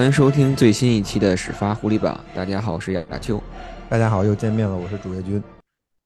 [0.00, 2.18] 欢迎收听最新一期的始发狐狸榜。
[2.34, 3.38] 大家好，我是亚秋。
[3.86, 5.42] 大家好，又见面了，我是主页君。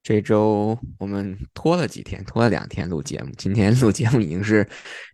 [0.03, 3.31] 这周我们拖了几天，拖了两天录节目。
[3.39, 4.67] 今天录节目已经是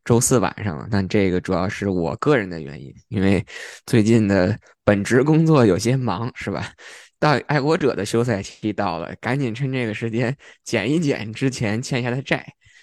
[0.02, 3.44] 周四晚上了，但这个主要是我个人的原因，因为
[3.84, 6.72] 最近的本职工作有些忙，是吧？
[7.18, 10.34] 到爱国者的休赛期到了，赶紧趁这个时间
[10.64, 12.42] 减一减之前欠下的债。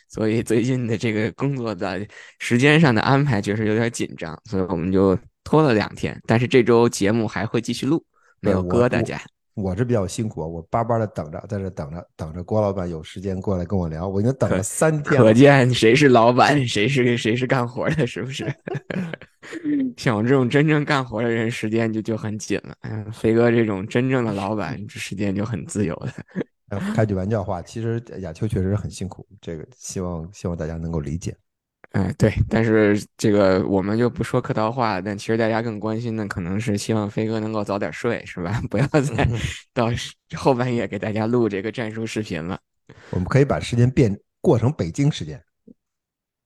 [0.09, 2.05] 所以最近的这个工作的
[2.38, 5.18] 时间上的安排确实有点紧张，所以我们就。
[5.47, 8.03] 拖了两天，但是这周节目还会继续录，
[8.41, 9.17] 没有割大家。
[9.53, 14.05] 我这比较辛苦，我巴巴的等着，在这等着，等着郭老板有时间过来跟我聊。
[14.09, 18.53] 我已经等了三天，可见谁是老板，谁是谁是干活的，是不是？
[19.95, 22.76] 像我这种真正干活的人，时间就就很紧了。
[22.82, 26.77] 嗯，飞哥这种真正的老板，时间就很自由的。
[26.93, 31.34] 开句玩笑话，其实亚秋确实很辛苦，这个希望希望大家能够理解。
[31.91, 38.62] 哎，对，但是这个我们就不说客套话，但其实大家更关心的可能是希望飞哥能够早点睡，是吧？
[38.70, 39.27] 不要再
[39.74, 39.90] 到
[40.35, 42.60] 后半夜给大家录这个战术视频了。
[43.10, 45.41] 我们可以把时间变过成北京时间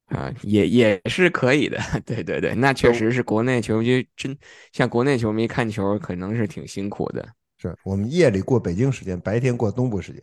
[0.08, 1.80] 啊，也也是可以的。
[2.05, 4.38] 对对对，那确实是国内球迷真
[4.72, 7.28] 像国内球迷看球可能是挺辛苦的。
[7.58, 10.22] 是我们夜里过北京时间，白天过东部时间，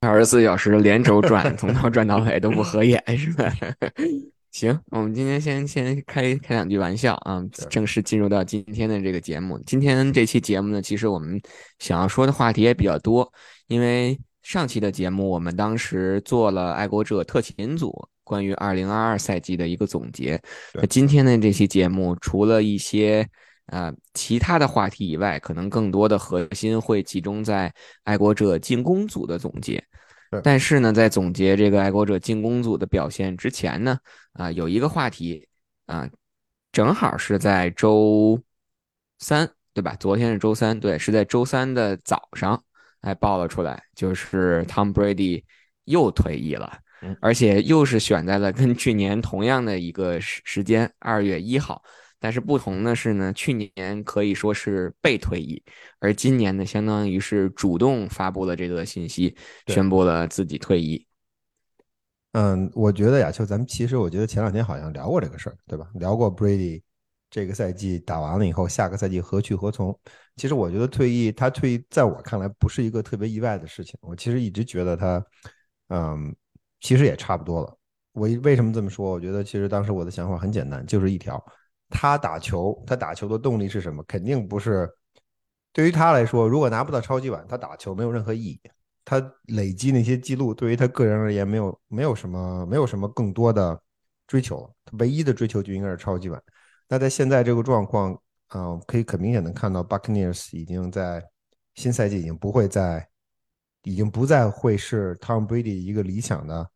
[0.00, 3.52] 二十四小时连轴转，从头转到尾都不合眼，是吧？
[4.54, 9.58] 行，我们今天先先开开两句玩笑啊，正式进入到今天的这个节目。
[9.66, 11.42] 今天这期节目呢，其实我们
[11.80, 13.28] 想要说的话题也比较多，
[13.66, 20.40] 因为上期的节目我们当时做了爱国者特勤组关于二零二二赛季的一个总结。
[20.74, 23.28] 那今天的这期节目，除了一些
[23.72, 29.82] 呃其他的话题以外，可能更多的核心会集中在爱国者进攻组的总结。
[30.42, 33.98] 但是呢，在总结这个爱国者进攻组的表现之前呢，
[34.32, 35.46] 啊，有一个话题
[35.86, 36.08] 啊，
[36.72, 38.40] 正好是在周
[39.18, 39.96] 三，对吧？
[40.00, 42.62] 昨天是周三，对，是在周三的早上，
[43.00, 45.44] 哎，爆了出来，就是 Tom Brady
[45.84, 46.78] 又退役了，
[47.20, 51.82] 而且又是选在了跟去年同样的一个时时间，二月一号。
[52.24, 55.62] 但是不同的是呢，去年可以说是被退役，
[55.98, 59.36] 而今年呢，相当于是主动发布了这个信息，
[59.66, 61.06] 宣布了自己退役。
[62.32, 65.86] 嗯，我觉得亚秋，咱们其实我觉得前两天好像聊过这个事儿，对吧？
[65.96, 66.80] 聊过 Brady
[67.28, 69.94] 这个赛季打完了以后，下个赛季何去何从？
[70.36, 73.98] 其实我觉得退役，他退役在我看来不是一个特别意外的事情。
[74.00, 75.22] 我其实一直觉得他，
[75.88, 76.34] 嗯，
[76.80, 77.76] 其实也差不多了。
[78.12, 79.10] 我为什么这么说？
[79.10, 81.44] 我觉得其实当时我的想法很简单，就是一条。
[81.90, 84.02] 他打球，他打球的动力是什么？
[84.04, 84.90] 肯定不是
[85.72, 88.60] 对于他来说，如果拿不到超级碗，他打球没有任何意义。
[89.04, 93.78] 他累积那些记录，对于他个人而言，没有没有什么没有什么更多的
[94.26, 94.68] 追求。
[94.84, 96.42] 他唯一的追求就应该是超级碗。
[96.88, 98.18] 那在现在这个状况，
[98.54, 101.22] 嗯，可以很明显的看到，Buccaneers 已经在
[101.74, 103.06] 新赛季已经不会再，
[103.82, 106.70] 已经不再会是 Tom Brady 一个理想的。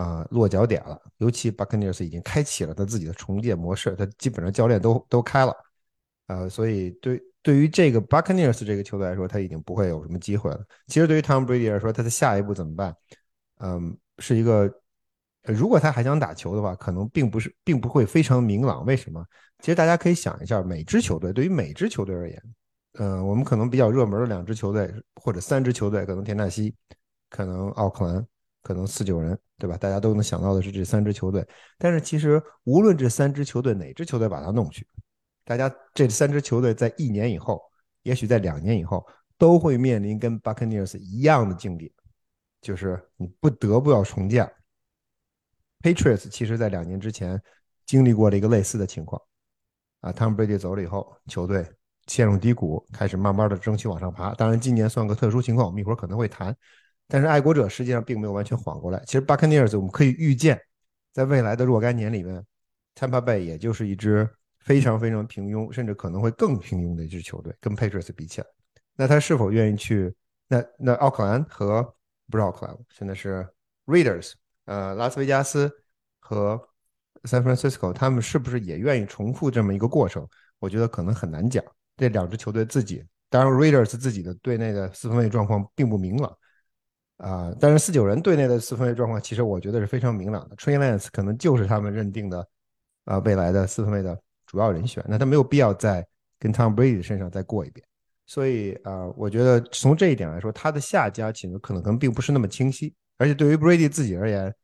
[0.00, 0.98] 啊，落脚点了。
[1.18, 5.54] 尤其 Buccaneers 已经开启了他自己的重建模式，他基本上教练都都开了。
[6.28, 10.64] 呃，所以对对于这个 Buccaneers 这个球队来说，他已经不会有什么机会了。
[10.86, 12.96] 其实对于 Tom Brady 来说，他的下一步怎么办？
[13.58, 14.72] 嗯，是一个，
[15.42, 18.86] 如果他还想打球的话，可能并不是，并不会非常明朗。
[18.86, 19.22] 为什么？
[19.58, 22.42] 其实大家可以想一下，每支球队对于每支球队而言，
[22.94, 26.74] 嗯，我们可能比较热门的两支球队或者三支球队，可能田纳西，
[27.28, 28.26] 可能奥克兰。
[28.62, 29.76] 可能四九人，对吧？
[29.76, 31.46] 大家都能想到的是这三支球队。
[31.78, 34.86] 但是其实无论这三支球队哪支球队把它弄去，
[35.44, 37.60] 大家这三支球队在一年以后，
[38.02, 39.06] 也许在两年以后，
[39.38, 41.92] 都会面临跟 Buccaneers 一样的境地，
[42.60, 44.50] 就是你不得不要重建。
[45.82, 47.40] Patriots 其实在两年之前
[47.86, 49.20] 经历过了一个类似的情况，
[50.00, 51.66] 啊，Tom Brady 走了以后，球队
[52.06, 54.34] 陷入低谷，开始慢慢的争取往上爬。
[54.34, 56.54] 当然今年算个特殊情况，我们一会儿可能会谈。
[57.10, 59.02] 但是爱国者实际上并没有完全缓过来。
[59.04, 60.58] 其实 Buccaneers 我们可以预见，
[61.12, 62.42] 在未来的若干年里面
[62.94, 64.28] ，Tampa Bay 也就是一支
[64.60, 68.46] 非常非常平庸，甚至可能会更平庸的一支球队，跟 Patriots 比起来。
[68.94, 70.14] 那他是否愿意去？
[70.48, 71.82] 那那奥克兰和
[72.30, 73.46] 不是奥克兰，现在是
[73.86, 74.32] Raiders，
[74.66, 75.70] 呃，拉斯维加斯
[76.18, 76.60] 和
[77.24, 80.26] San Francisco，他们是不是也愿意重复这么一个过程？
[80.58, 81.64] 我觉得可能很难讲。
[81.96, 86.36] 这两支球队自己，当然 Raiders 自己的队内的四分卫状况并不明朗。
[87.20, 90.56] 啊，但是四九人队内的四分卫状况，其实我觉得是非常明朗的。
[90.56, 92.48] Trey Lance 可能就是他们认定的
[93.04, 96.06] 啊未来的四分卫的主要人选，那他没有必要再
[96.38, 97.86] 跟 Tom Brady 身上再过一遍。
[98.24, 102.94] 所以啊，我觉得从这一点来说，他的下家其实可能可能并不是那么清晰。
[103.18, 104.54] 而且对于 Brady 自己而言，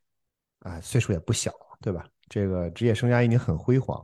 [0.61, 1.53] 啊，岁数也不小，
[1.83, 2.07] 对吧？
[2.29, 4.03] 这个职业生涯已经很辉煌，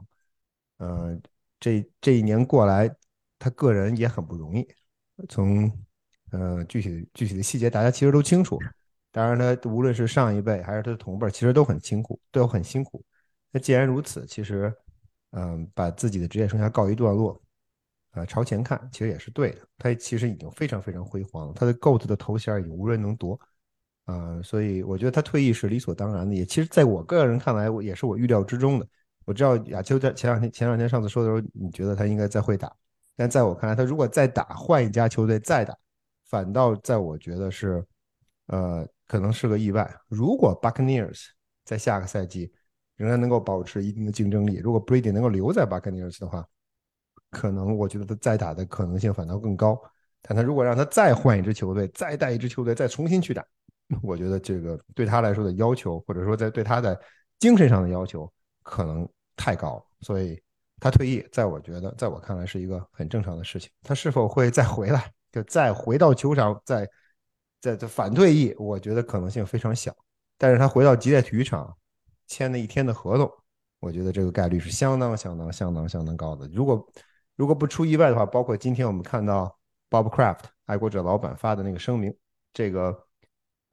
[0.79, 1.21] 嗯，
[1.59, 2.95] 这这一年过来，
[3.39, 4.69] 他个人也很不容易。
[5.29, 5.73] 从
[6.33, 8.59] 呃具体具体的细节，大家其实都清楚。
[9.11, 13.05] 当然，他无论是上一辈还是他的同辈，其实都很辛苦，都很辛苦。
[13.51, 14.73] 那既然如此，其实
[15.31, 17.41] 嗯，把自己的职业生涯告一段落，
[18.11, 19.59] 啊，朝前看，其实也是对的。
[19.79, 23.39] 他其实已经非常非常辉煌了，他的 GOAT 的头衔已经无人能夺。
[24.05, 28.87] 啊，所以我觉得他退役是理所当然的，也其实在我个人看来，我也是我预料之中的。
[29.25, 32.75] 我知道亚秋在前两天前两天上次说的时候，你觉得他应该再会打，
[33.15, 35.73] 但在我看来，他如果再打，换一家球队再打，
[36.33, 37.85] 反倒在我觉得是，
[38.47, 39.95] 呃，可能是个意外。
[40.09, 41.27] 如果 Buccaneers
[41.63, 42.51] 在下个赛季
[42.97, 46.43] 仍然能够保持一定的竞争力，如果 Brady 能够留在 Buccaneers 的话，
[47.31, 49.79] 可能我觉得他再打的可能性反倒更高。
[50.23, 53.45] 但他如果让他再换一支球队，再带一支球队，再重新去打。
[54.03, 56.99] 我觉得这个对他来说的要求，或者说在对他的
[57.41, 58.33] 精神上的要求，
[58.63, 59.07] 可能
[59.37, 60.41] 太高，所以
[60.81, 63.71] 他退役，在我觉得，在我看来是一个很正常的事情。
[63.83, 66.89] 他是否会再回来，就再回到球场，再
[67.61, 69.93] 再再反退役，我觉得可能性非常小。
[70.39, 71.77] 但是他回到吉列体育场
[72.29, 73.29] 签了一天的合同，
[73.81, 76.47] 我觉得这个概率是相当相当相当相当高的。
[76.53, 76.87] 如果
[77.35, 79.59] 如果不出意外的话，包括今天我们看到
[79.91, 82.15] Bob Kraft 爱国者老板发的那个声明，
[82.53, 83.07] 这个。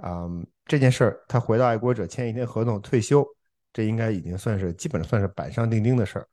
[0.02, 3.22] 嗯，这件事儿，他回到爱国者签一天合同退休，
[3.74, 6.26] 这应该已经算是基本算是板上钉钉的事儿。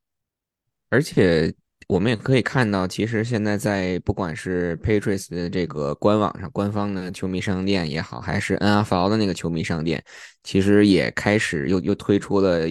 [0.89, 1.53] 而且
[1.87, 10.03] 我们也可以看到，其实现在在不管是 Patriots 的这个官网上官方的球迷商店也好，还是 NFL 的那个球迷商店，
[10.43, 12.67] 其实也开始又又推出了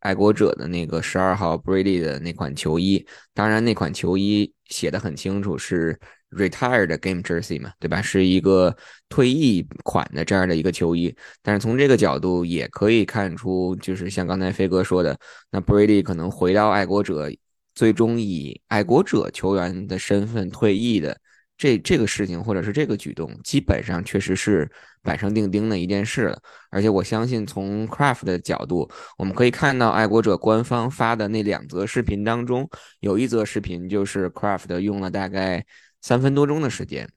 [0.00, 3.06] 爱国者的那个十二号 Brady 的那款球衣。
[3.32, 5.98] 当然，那款球衣写的很清楚是。
[6.30, 8.02] retired game jersey 嘛，对吧？
[8.02, 8.76] 是一个
[9.08, 15.16] 退役款的这样的一个球衣，但是从这个角度也可以看出，就是像刚才飞哥说的，
[15.52, 17.30] 那 Brady 可能回到爱国者，
[17.76, 21.16] 最终以爱国者球员的身份退役的
[21.56, 24.68] 这这个事情，或者是这个举动，基本上确实是
[25.00, 26.42] 板上钉钉的一件事了。
[26.70, 32.68] 而且我相信，从 Craft 的角度，我们可以看到爱国者官方发的那两则视频当中，
[32.98, 35.64] 有一则视频就是 Craft 用了大概。
[36.02, 37.08] 三分多钟的时间，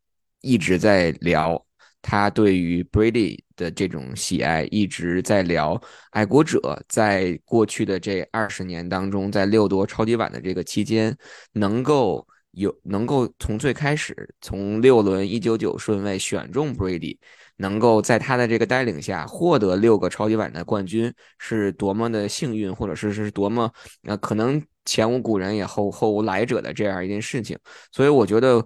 [0.41, 1.63] 一直在聊
[2.01, 5.81] 他对于 Brady 的这种喜爱，一直在聊
[6.11, 11.15] 爱国者在过去的这二十年当中，在六夺超级碗的这个期间，
[11.53, 17.17] 能够有能够从最开始从六轮一九九顺位选中 Brady，
[17.57, 23.71] 能够在他的这个带领下获得六个超级碗的冠军，是多么的幸运，或者是是多么
[24.03, 24.61] 呃可能。
[24.85, 27.55] 前无古人也后后无来者的这样一件事情，
[27.91, 28.65] 所以我觉得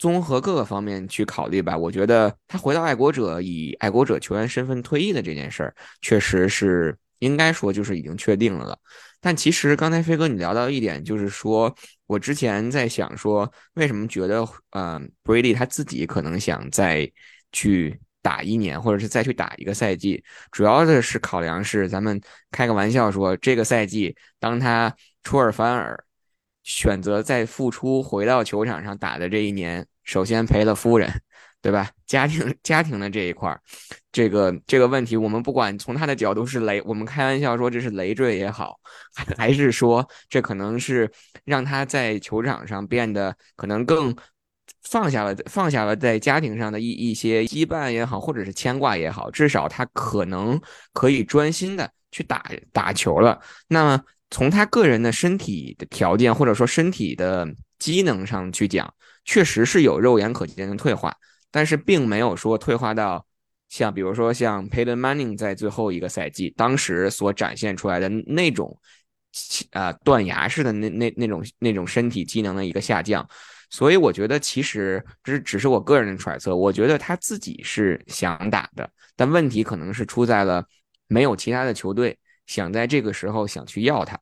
[0.00, 8.78] 综合各个方面去考虑吧，我觉得他回到爱国者以爱国者球员身份退役的这件事儿，确实是应该说就是已经确定了了。
[9.20, 11.72] 但其实刚才飞哥你聊到一点，就是说
[12.06, 17.08] 我之前在想说，为什么觉得呃 Brady 他自己可能想再
[17.52, 22.18] 去打一年，或者是再去打一个赛季，主要的是考量是咱们
[22.50, 24.92] 开个玩笑说这个赛季当他。
[25.22, 26.02] 出尔反尔，
[26.70, 31.10] 选择在复出回到球场上打的这一年，首先赔了夫人，
[31.60, 31.90] 对吧？
[32.06, 33.60] 家庭家庭的这一块儿
[34.12, 38.78] 这个这个问题，我们不管从他的角度是累，我们开玩笑说这是累赘也好，
[39.36, 41.10] 还是说这可能是
[41.44, 44.14] 让他在球场上变得可能更
[44.84, 50.60] 放下了放下了在家庭上的一一些羁绊也好，或者是牵挂也好，至少他可能
[50.92, 53.40] 可以专心的去打打球了。
[53.66, 54.04] 那么。
[54.30, 58.92] 从他个人的身体的条件或者说身体的机能上去讲，
[59.24, 61.14] 确实是有肉眼可见的退化，
[61.50, 63.26] 但是并没有说退化到
[63.68, 68.78] 像比如说像 Payton Manning 在最后一个赛季当时所展现出来的那种
[69.72, 73.28] 啊断崖式的那那那种那种身体机能的一个下降。
[73.68, 80.64] 所以我觉得其实这只是我个人的揣测，我觉得他自己是想打的，但问题可能是出在了
[81.06, 82.18] 没有其他的球队。
[82.50, 84.18] 想在这个时候想去要他，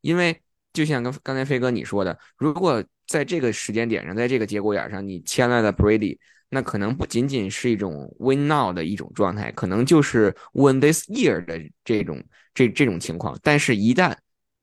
[0.00, 0.40] 因为
[0.72, 6.16] 就像刚刚才飞哥你说的，如果在这个时间点上，在这个节骨眼上，你签来了 Brady，
[6.50, 12.22] 那可能不仅仅是一种 win now 的一种状态，可能就是 win this year 的这种
[12.54, 13.36] 这这种情况。
[13.42, 14.14] 但是，一旦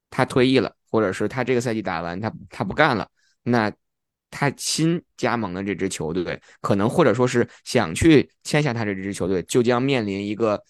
[0.09, 3.05] 他退役了，或者是他这个赛季打完，他他不干了，
[3.43, 3.69] 那
[4.29, 10.63] 他新加盟的这支球队，可能或者说是想去签下他这支球队，就将面临一个。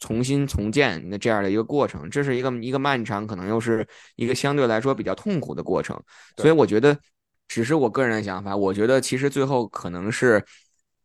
[0.00, 6.02] 重新重建的这样的一个过程，这是一个一个漫长，可能又是一个相对来说比较痛苦的过程。
[6.36, 6.98] 所以我觉得，
[7.46, 10.44] 只是我个人的想法，我觉得其实最后可能是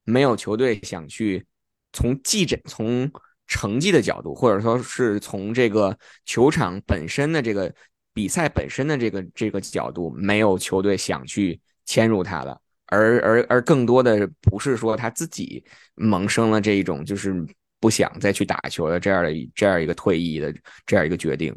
[0.04, 1.46] 没有球队想去
[1.94, 3.12] 从技战、从
[3.48, 7.74] 成绩的角度，或者说是从这个球场本身的这个
[8.14, 15.64] 比赛本身的这个这个角度，没有球队想去迁入他了，而而而更多的不是说他自己
[15.96, 17.46] 萌生了这一种就是
[17.86, 20.52] 不想再去打球的这样的这样一个退役的
[20.88, 21.56] 这样一个决定。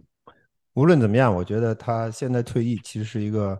[0.75, 3.58] 无论怎么样，我觉得他现在退役其实是一个，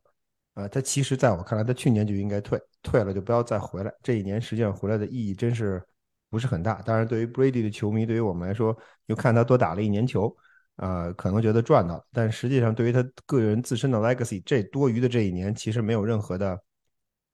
[0.53, 3.91] 呃，他其实在我看来，他去年就应该退，退了就不要再回来。
[4.03, 5.83] 这一年实际上回来的意义真是
[6.29, 6.83] 不是很大。
[6.83, 10.37] 当然，对于 Brady 的球迷，对于我们来说，又看他多打了一年球，
[10.77, 12.05] 呃，可能觉得赚到了。
[12.13, 16.61] 但实际上，对于他个人自身的 legacy，这多余的这一年其实没有任何的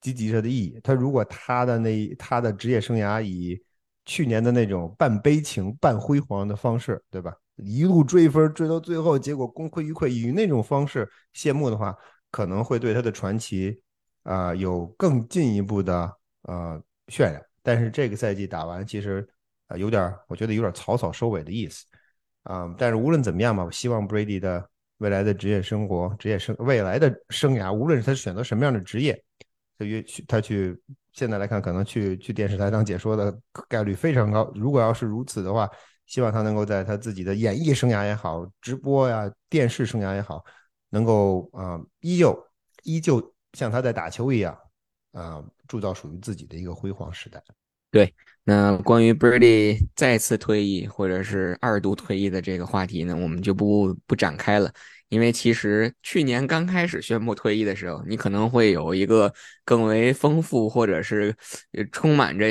[0.01, 0.79] 积极的意义。
[0.85, 3.61] 他如果他的那他的职业生涯以
[4.07, 7.35] 去年的那种半悲情半辉煌的方式，对吧？
[7.57, 11.97] 一路追分追到最后，结果功亏一篑，以那种方式谢幕的话，
[12.31, 13.81] 可能会对他的传奇
[14.25, 17.41] 啊有更进一步的呃渲染。
[17.63, 19.27] 但是这个赛季打完，其实
[19.69, 21.87] 啊有点，我觉得有点草草收尾的意思
[22.43, 22.75] 啊。
[22.77, 24.69] 但是无论怎么样吧，我希望 Brady 的
[24.99, 29.25] 未来的职业生活、职业生未来的生涯，无论是他选择什么样的职业，
[29.79, 30.79] 他去他去
[31.15, 33.35] 现在来看，可能去去电视台当解说的
[33.67, 34.53] 概率非常高。
[34.55, 35.67] 如果要是如此的话。
[36.07, 40.45] 希望他能够在他自己的演艺生涯也好，直播呀、电视生涯也好，
[40.91, 42.39] 能够啊，依旧
[42.83, 44.55] 依旧像他在打球一样，
[45.13, 47.43] 啊，铸造属于自己的一个辉煌时代。
[47.91, 54.71] 对，那关于 Birdy 再次退役或者是二度退役的这个话题呢，我们就不不展开了。
[55.15, 59.33] 因为其实去年刚开始宣布退役的时候，你可能会有一个
[59.65, 61.33] 更为丰富，或者是
[61.93, 62.47] 充满着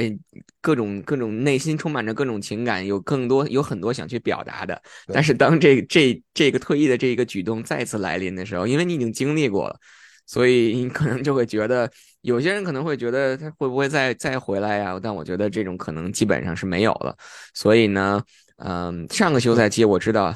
[0.62, 4.82] 各种各种内心充满着各种情感，有更多有很多想去表达的。
[5.08, 9.77] 但是当这这这个退役的这个举动再次来临的时候，因为你已经经历过了，
[10.25, 11.91] 所以你可能就会觉得，
[12.22, 14.98] 有些人可能会觉得他会不会再再回来呀？
[15.03, 17.13] 但我觉得这种可能基本上是没有了。
[17.53, 18.24] 所以呢，
[18.55, 20.34] 嗯，上个休赛期我知道。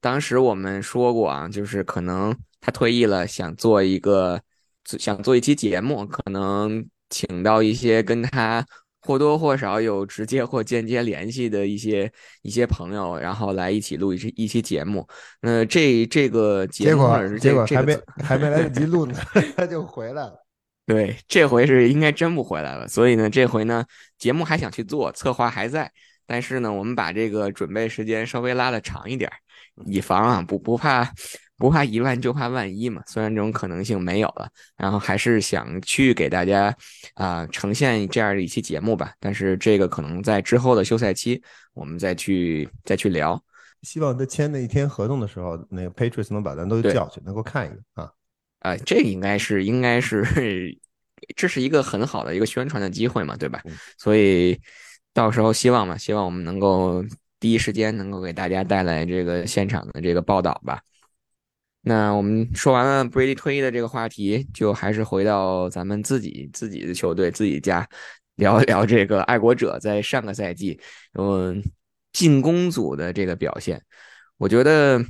[0.00, 4.40] 当时我们说过啊，就是可能他退役了，想做一个，
[4.84, 8.64] 想做一期节目，可能请到一些跟他
[9.02, 15.06] 或多或少有直接或间接联系的一些一些朋友，然后来一起录一期一期节目。
[15.40, 19.14] 那这这个结果结果还没还没来得及录呢，
[19.56, 20.34] 他就回来了。
[20.86, 22.88] 对，这回是应该真不回来了。
[22.88, 23.84] 所以呢，这回呢，
[24.18, 25.90] 节目还想去做，策划还在，
[26.26, 29.30] 但是呢，我们把这个准备时间稍微拉的长一点。
[29.86, 31.10] 以防啊，不不怕，
[31.56, 33.02] 不怕一万就怕万一嘛。
[33.06, 36.74] 虽然这种可能性没有了，然后还是想去给大家
[37.14, 39.12] 啊呈现这样的一期节目吧。
[39.20, 41.42] 但是这个可能在之后的休赛期，
[41.74, 43.42] 我们再去再去聊。
[43.82, 48.10] 希望他签那一天合同的时候，那个 Patriots 能把咱都叫去，能够看一个啊。
[48.60, 50.78] 啊，这应该是应该是
[51.36, 53.62] 这是一个很好的一个宣传的机会嘛，对吧？
[53.98, 54.60] 所以
[55.12, 57.04] 到时候希望嘛，希望我们能够。
[57.40, 60.80] 第一时间能够给大家带来这个现场的这个报道吧。
[61.80, 67.88] 那我们说完了 Brady 退役的这个话题，就还是回到咱们自己自己的球队自己家，
[68.34, 70.78] 聊一聊这个爱国者在上个赛季
[71.14, 71.64] 嗯
[72.12, 73.82] 进攻组的这个表现。
[74.36, 75.02] 我觉得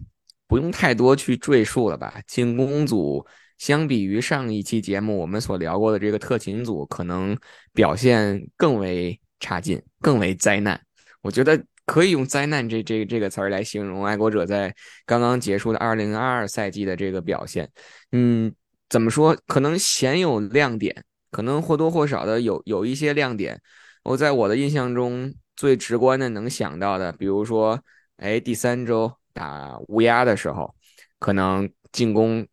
[0.47, 2.23] 不用太多去赘述了吧。
[2.29, 3.27] 进攻组
[3.59, 7.37] 相比于上一期节目我们所聊过的这个特勤组，可能
[7.73, 10.81] 表现更为差劲，更为灾难。
[11.21, 11.61] 我觉得。
[11.91, 14.73] 可以用“灾难”这这这个词儿来形容爱国者在
[15.05, 17.69] 刚刚结束的二零二二赛季的这个表现。
[18.13, 18.55] 嗯，
[18.89, 19.37] 怎么说？
[19.49, 23.61] 可能鲜有亮点，可能或多或少的有有一些亮点。
[24.05, 27.83] 我在我的印象中最直观的能想到的，比如说，
[28.19, 30.73] 哎，第三周打乌鸦的时候，
[31.19, 32.47] 可能进攻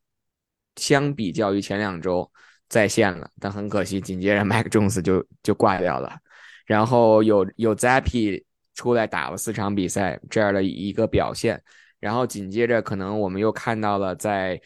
[0.77, 2.27] 相比较于前两周
[2.69, 6.17] 在线了，但很可惜，紧接着麦克琼斯就就挂掉了。
[6.65, 8.46] 然后有有 Zappy。
[8.77, 11.59] 出来打了四场比赛这样的一个表现，
[11.99, 14.61] 然后紧接着可能我们又看到了在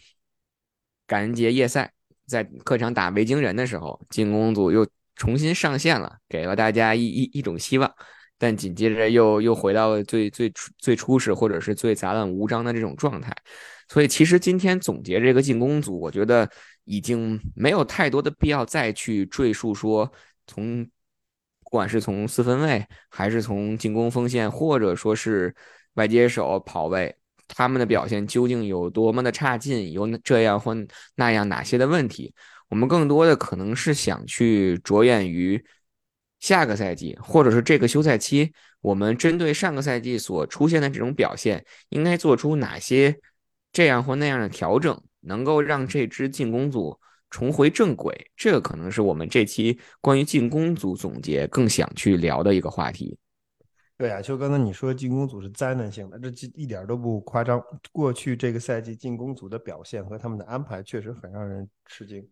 [1.07, 1.93] 感恩节夜赛
[2.27, 7.89] 在客场打维京人的时候，进攻组又重新上线了，给了大家一一一种希望，
[8.37, 13.33] 但紧接着又又回到了最最最初始或者是最杂乱无章的这种状态。
[13.87, 16.49] 所以其实今天总结这个进攻组，我觉得
[16.83, 20.11] 已经没有太多的必要再去赘述说
[20.45, 20.85] 从。
[21.71, 25.55] 不管是从四分卫，还是从进攻锋线，或者说是
[25.93, 27.15] 外接手、跑位，
[27.47, 30.75] 他们的表现究竟有多么的差劲，有这样或
[31.15, 32.35] 那样哪些的问题？
[32.67, 35.63] 我们更多的可能是想去着眼于
[36.41, 38.51] 下个赛季，或者是这个休赛期，
[38.81, 43.17] 我们针对上个赛季所出现的这种表现，应该做出哪些
[43.71, 46.99] 这样或那样的调整，能够让这支进攻组。
[47.31, 53.17] 重回正轨，这个可能是我们这期关于进攻组总结更想去聊的一个话题。
[53.97, 57.61] 对啊，就刚才你说进攻组是灾难性的，这一点都不夸张。
[57.91, 62.27] 过去这个赛季进攻组的表现和他们的安排确实很让人吃惊。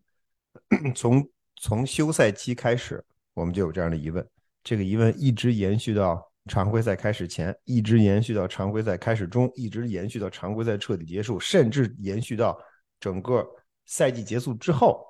[0.94, 3.02] 从从休赛期开始，
[3.34, 4.26] 我们就有这样的疑问，
[4.64, 12.58] 这个疑问一直延续到常规赛开始前，一直延续到常规赛开始中，一直延续到常规赛彻底结束，甚至延续到
[12.98, 13.48] 整个
[13.90, 15.06] 赛季结束之后。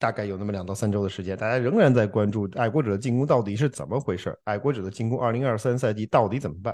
[0.00, 6.72] 大概有那么两到三周的时间，大家仍然在关注爱国者的进攻到底是怎么回事爱国者的进攻，二零二三赛季到底怎么办？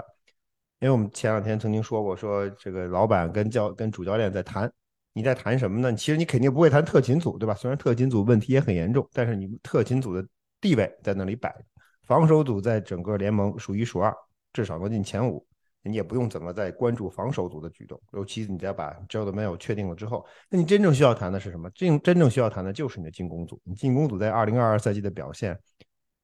[0.79, 4.71] 因为我们前两天曾经说过，说这个老板跟教跟主教练在谈，
[5.13, 5.91] 你在谈什么呢？
[5.95, 7.55] 其实你肯定不会谈特勤组，对吧？
[7.55, 10.23] 虽然特勤组问题也很严重，但是你特勤组的
[10.61, 11.65] 地位在那里摆着，
[12.03, 14.15] 防守组在整个联盟数一数二，
[14.53, 15.43] 至少能进前五。
[15.87, 21.69] 你也不用怎么再关注防守组的举动，尤其你再把 j o e 的 Mail 确定了之后，那你真正需要谈的是什么？
[21.69, 23.61] 真真正需要谈的就是你的进攻组。
[23.63, 25.57] 你进攻组在二零二二赛季的表现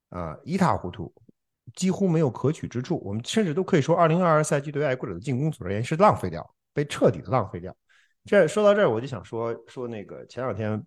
[0.10, 1.14] 啊一塌糊涂，
[1.76, 3.00] 几乎没有可取之处。
[3.06, 7.76] 我们甚至都可以说，二零二二赛季对爱国者的进攻组而言是浪费掉，被彻底的浪费掉。
[8.26, 10.84] 这说到这儿，我就想说说那个前两天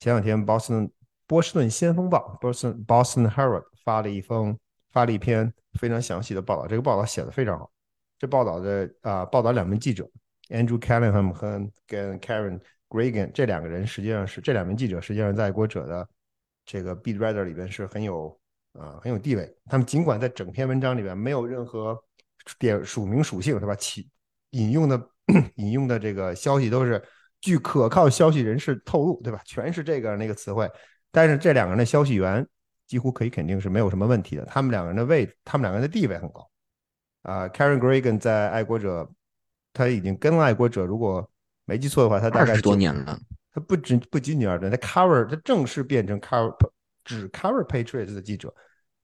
[0.00, 0.90] 前两天 Boston
[1.26, 4.58] 波士顿先锋报 Boston Boston Herald 发了一封
[4.90, 5.50] 发了一篇
[5.80, 7.71] 非常详细的报道，这个报道写的非常好。
[8.22, 10.08] 这报道的啊，报道两名记者
[10.50, 16.08] ，Andrew Callahan 和跟 Karen Gregan 这两个人，实际上是这两名记者，实际上在国者的
[16.64, 18.40] 这个 beat writer 里边是很有
[18.74, 19.52] 啊很有地位。
[19.66, 22.00] 他们尽管在整篇文章里边没有任何
[22.60, 23.74] 点署名属性，是吧？
[23.74, 24.08] 起
[24.50, 25.04] 引用的
[25.56, 27.02] 引用的这个消息都是
[27.40, 29.42] 据可靠消息人士透露，对吧？
[29.44, 30.70] 全是这个那个词汇。
[31.10, 32.46] 但是这两个人的消息源
[32.86, 34.44] 几乎可以肯定是没有什么问题的。
[34.44, 36.48] 他们两个人的位，他们两个人的地位很高。
[37.22, 39.08] 啊，Karen Gregan 在爱国者，
[39.72, 41.28] 他已经跟了爱国者，如果
[41.64, 43.18] 没记错的话，他大概十多年了。
[43.54, 46.52] 他不止不仅仅二十年，他 cover 他正式变成 cover
[47.04, 48.52] 只 cover Patriots 的记者，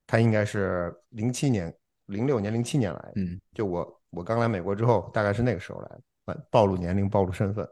[0.06, 1.72] 他应该是零七年、
[2.06, 3.12] 零六年、零七年来。
[3.16, 7.68] 嗯，就我我刚来美国之后，大概是那个时候来的，暴露年龄、暴露身份。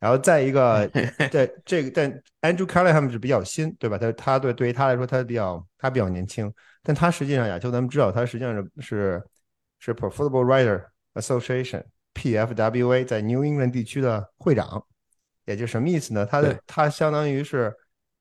[0.00, 0.90] 然后再一个，
[1.30, 3.96] 在这个但 Andrew Kelly 他们是比较新，对吧？
[3.96, 9.22] 他他对对于他来说，他比较他比较年轻，但他实际上亚秋咱们知道，他实际上是是。
[9.84, 14.82] 是 Pro Football Writer Association（PFWA） 在 New England 地区的会长，
[15.44, 16.24] 也就什么意思呢？
[16.24, 17.70] 他的他相当于是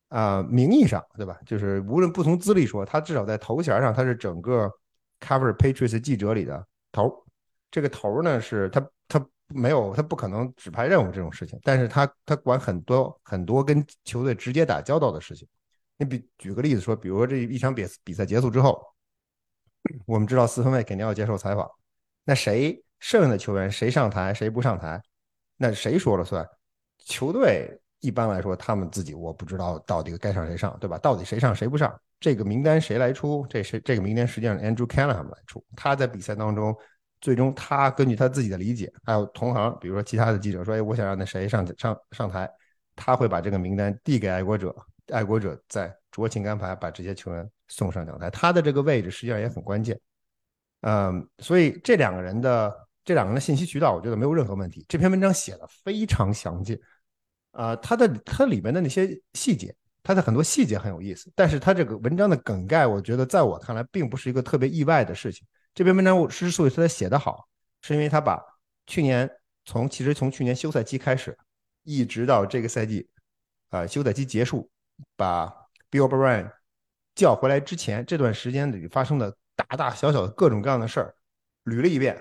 [0.10, 1.39] 啊，名义上对吧？
[1.45, 4.69] 就是无论不同资历说，他至少在头衔上他是整个
[5.21, 7.26] Cover Patriots 记者里的头。
[7.71, 15.47] 这个头呢是他他没有他不可能指派任务这种事情，但是他他管很多很多跟球队直接打交道的事情。
[15.97, 18.86] 你比举个例子说，比如说这一场比比赛结束之后。
[20.06, 21.69] 我们知道四分卫肯定要接受采访，
[22.24, 25.02] 那谁剩下的球员谁上台谁不上台，
[25.58, 26.48] 那谁说了算？
[27.06, 30.98] 球队一般来说他们自己我不知道到底该上谁上，对吧？
[30.98, 31.93] 到底谁上谁不上？
[32.19, 33.46] 这个名单谁来出？
[33.50, 36.74] 这谁这个名单实际上 Andrew Callahan 来出，他在比赛当中
[37.19, 42.50] 最终他根据他自己的理解，还有同行，比如说其他的记者说，哎，我想让那谁上上上台，
[42.96, 44.74] 他会把这个名单递给爱国者，
[45.08, 47.50] 爱国者在酌情安排把这些球员。
[47.70, 50.00] 送上讲台，他的这个位置实际上也很关键，
[50.82, 52.72] 嗯，所以这两个人的
[53.04, 54.86] 这两个人的信息渠道，我觉得没有任何问题。
[54.88, 56.80] 这篇文章写的非常详尽，
[57.50, 61.32] 啊，他的他里面的那些细节，他的很多细节很有意思。
[61.34, 65.48] 但是他这个文章的梗概，我觉得在我看来并不是一个特别意外的事情。
[65.74, 67.48] 这篇文章我之所以他写的好，
[67.82, 68.39] 是因为他把
[68.86, 69.28] 去年
[69.66, 71.36] 从其实从去年休赛期开始，
[71.82, 73.10] 一直到这个赛季
[73.70, 74.70] 啊休赛期结束，
[75.15, 75.47] 把
[75.91, 76.51] Bill Brian。
[77.15, 81.13] 叫回来之前这段时间里发生的大大小小的各种各样的事儿，
[81.65, 82.19] 捋了一遍，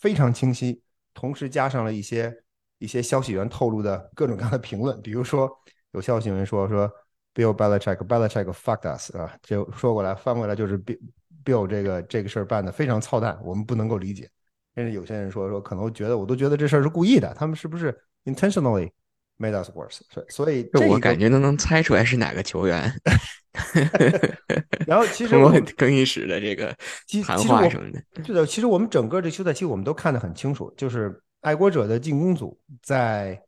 [0.00, 0.82] 非常清晰。
[1.12, 2.34] 同时加上了一些
[2.78, 5.54] 一些消息源透露的各种各样的评论，比如说
[5.90, 6.90] 有消息源说说
[7.34, 10.98] Bill Belichick Belichick fucked us 啊，就说过来翻过来就是 Bill
[11.44, 14.30] Bill 这个这个事儿办的非常操蛋，我们不能够理解。
[14.74, 17.94] 甚至有些人说说可能觉得我都觉得这事儿是故意的，他们是不是
[18.24, 18.90] intentionally
[19.38, 20.00] made us worse？
[20.10, 22.92] 所所以我感觉都能猜出来是哪个球员。
[24.86, 26.74] 然后其实 我更衣室的这个
[27.24, 33.38] 谈话什么的，是的，其实我们整个这休赛期我们都看得很清楚，就是爱国者的进攻组在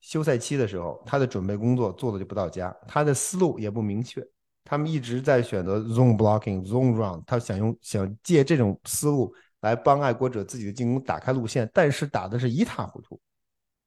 [0.00, 4.22] 休赛期的时候，他的准备工作做的就不到家，他的思路也不明确，
[4.62, 13.18] 他们一直在选择 zone blocking、zone run，他想用想借这种思路来帮爱国者自己的进攻打开路线，但是打的是一塌糊涂，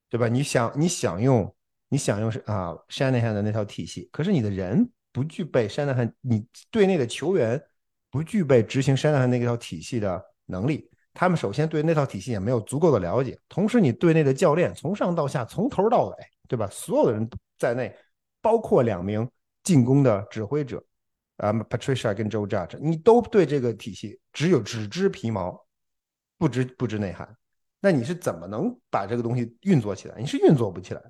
[0.10, 0.28] 对吧？
[0.28, 1.56] 你想你想用
[1.90, 4.90] 你想用是啊 Shanahan 的那套体系，可是你的人。
[5.12, 7.60] 不具备山大汉，你队内的球员
[8.12, 10.88] 不具备执行山大汉那套体系的能力。
[11.16, 16.16] 他们首先对那套体系也没有足够的了解，同时你队内的教练从上到下，从头到尾，
[16.48, 16.70] 对吧？
[16.72, 17.94] 所有的人在内，
[18.40, 19.28] 包括两名
[19.64, 20.82] 进攻的指挥者，
[21.38, 25.60] 啊，Patricia 跟 Joe Judge，你都对这个体系只有只知皮毛，
[26.38, 27.36] 不知不知内涵，
[27.80, 30.16] 那你是怎么能把这个东西运作起来？
[30.18, 31.02] 你是运作不起来，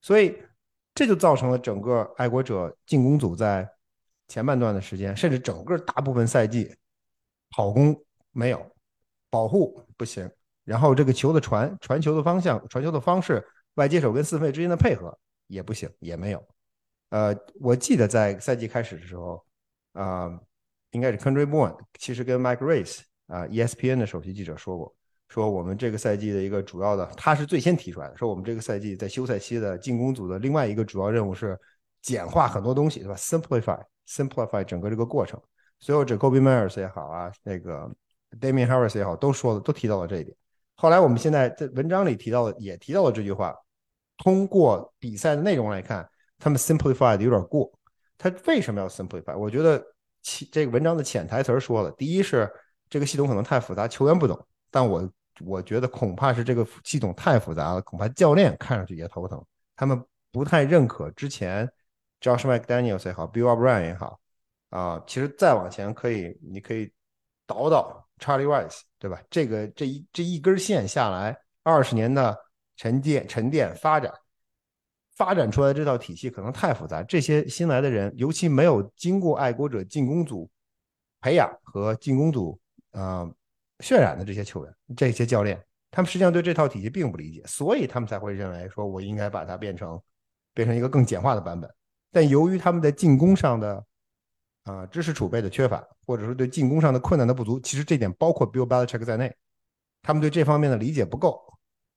[0.00, 0.36] 所以
[0.94, 3.68] 这就造成了整个爱国者进攻组在
[4.28, 6.74] 前半段的时间，甚至整个大部分赛季
[7.50, 7.94] 跑攻
[8.32, 8.64] 没有，
[9.30, 10.30] 保护不行，
[10.64, 16.46] 然后这个球的传传球的方向、传球的方式、外接手跟四费之间的配合也不行，也没有。
[17.10, 19.44] 呃，我记得在赛季开始的时候。
[19.92, 20.30] 啊，
[20.92, 24.94] 应该是 Country Born，其实跟 Mike Race 啊，ESPN 的首席记者说过，
[25.30, 31.58] 说我们这个赛季的一个主要的，他是最先提出来的，说我们这个赛季在休赛期的进攻组的另外一个主要任务是
[32.02, 35.40] 简化很多东西，对吧？Simplify，Simplify 整个这个过程。
[35.78, 37.90] 所有者 Kobe Myers 也好啊，那个
[38.40, 40.36] Damian Harris 也好，都说了，都提到了这一点。
[40.74, 43.54] 后来我们现在在文章里提到的，也提到了这句话。
[44.18, 46.06] 通过比赛的内容来看，
[46.38, 47.72] 他们 Simplify 的有点过。
[48.18, 49.34] 他为什么要 simplify？
[49.34, 49.82] 我觉得
[50.20, 52.46] 其这个文章的潜台词说了，第一是
[52.90, 54.38] 这个系统可能太复杂，球员不懂。
[54.70, 55.10] 但我
[55.44, 59.44] 我觉得恐怕是这个系统太复杂了，恐怕教练看上去也头疼。
[59.76, 61.70] 他们不太认可之前
[62.20, 64.20] Josh McDaniels 也好，Bill O'Brien 也好
[64.70, 65.02] 啊。
[65.06, 66.92] 其实再往前可以，你可以
[67.46, 69.20] 倒倒 Charlie Rice，对吧？
[69.30, 72.36] 这个这一这一根线下来，二十年的
[72.76, 74.12] 沉淀沉淀发展。
[75.16, 80.48] 发展出来这套体系可能太复杂，这些新来的人，尤其没有经过爱国者进攻组
[81.20, 82.58] 培养和进攻组
[82.92, 83.30] 啊
[83.80, 90.00] 渲染的这些球员、这些教练，他们实际上对这套体系并不理解，所以他们才会认为说我应该把它变成
[90.54, 91.70] 变成一个更简化的版本。
[92.12, 93.84] 但由于他们在进攻上的
[94.64, 99.34] 啊知识储备的缺乏，或者说对进攻上的困难的不足，其实这点包括 Bill Belichick 在内，
[100.02, 101.40] 他们对这方面的理解不够。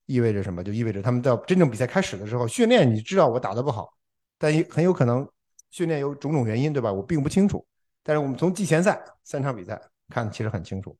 [0.06, 0.62] 意味着什么？
[0.62, 3.90] 就意味着他们在真正比赛开始的时候训练，你知道我打得不好，
[4.38, 5.26] 但很有可能
[5.70, 6.92] 训练有种种原因，对吧？
[6.92, 7.66] 我并不清楚。
[8.02, 10.94] 但是我们从季前赛三场比赛看，其实很清楚。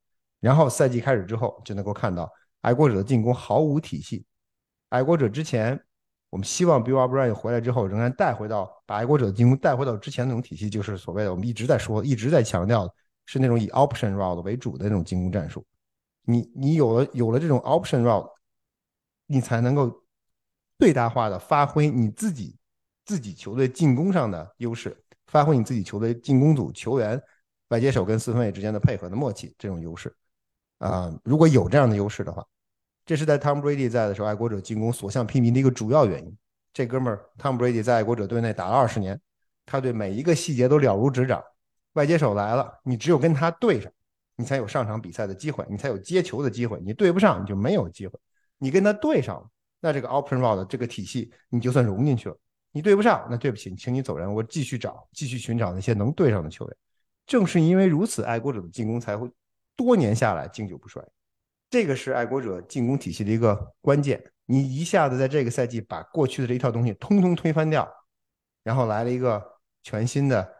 [0.44, 2.30] 然后赛季开始之后，就能够看到
[2.60, 4.26] 爱国者的进攻毫无体系。
[4.90, 5.80] 爱国者之前，
[6.28, 15.64] 我们希望 Bill O'Brien 回来之后，仍然带回到把爱国者的进攻带回到之前那种体系，就是所谓的我们一直在说、一直在强调的是那种以 option route 为主的那种进攻战术。
[16.26, 18.28] 你你有了有了这种 option route。
[19.26, 19.90] 你才能够
[20.78, 22.58] 最大化的发挥你自己
[23.06, 24.94] 自己球队进攻上的优势，
[25.28, 27.18] 发挥你自己球队进攻组球员
[27.68, 30.14] 外接手跟四分卫之间的配合的默契这种优势
[30.78, 32.44] 啊，如果有这样的优势的话，
[33.06, 36.36] 这是在 Tom Brady 在的时候，爱国者进攻所向披靡的一个主要原因。
[36.72, 39.20] 这哥们儿 Tom Brady 在爱国者队内打了二十年，
[39.64, 41.42] 他对每一个细节都了如指掌。
[41.92, 43.92] 外接手来了，你只有跟他对上，
[44.36, 48.18] 你才有上场比赛的机会，你才有接球的机会，你对不上你就没有机会。
[48.58, 49.48] 你跟他对上了，
[49.80, 52.36] 那这个 open route 这个体系你就算融进去了。
[52.72, 56.76] 你对不上，那对不起，请你走人，我继续找，继续寻找那些能对上的球员。
[57.24, 59.30] 正是因为如此，爱国者的进攻才会
[59.76, 61.02] 多年下来经久不衰。
[61.70, 64.22] 这个是爱国者进攻体系的一个关键。
[64.46, 67.90] 你一下子在这个赛季把过去的这一套东西通通推翻掉，
[68.62, 69.42] 然后来了一个
[69.82, 70.54] 全新的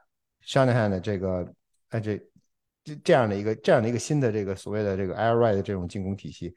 [0.47, 1.47] Shanahan 的这个
[1.91, 2.17] 哎这
[2.83, 6.55] 这这样的一个这样的一个新的这个所谓的这个 air r i d e 的这种进攻体系，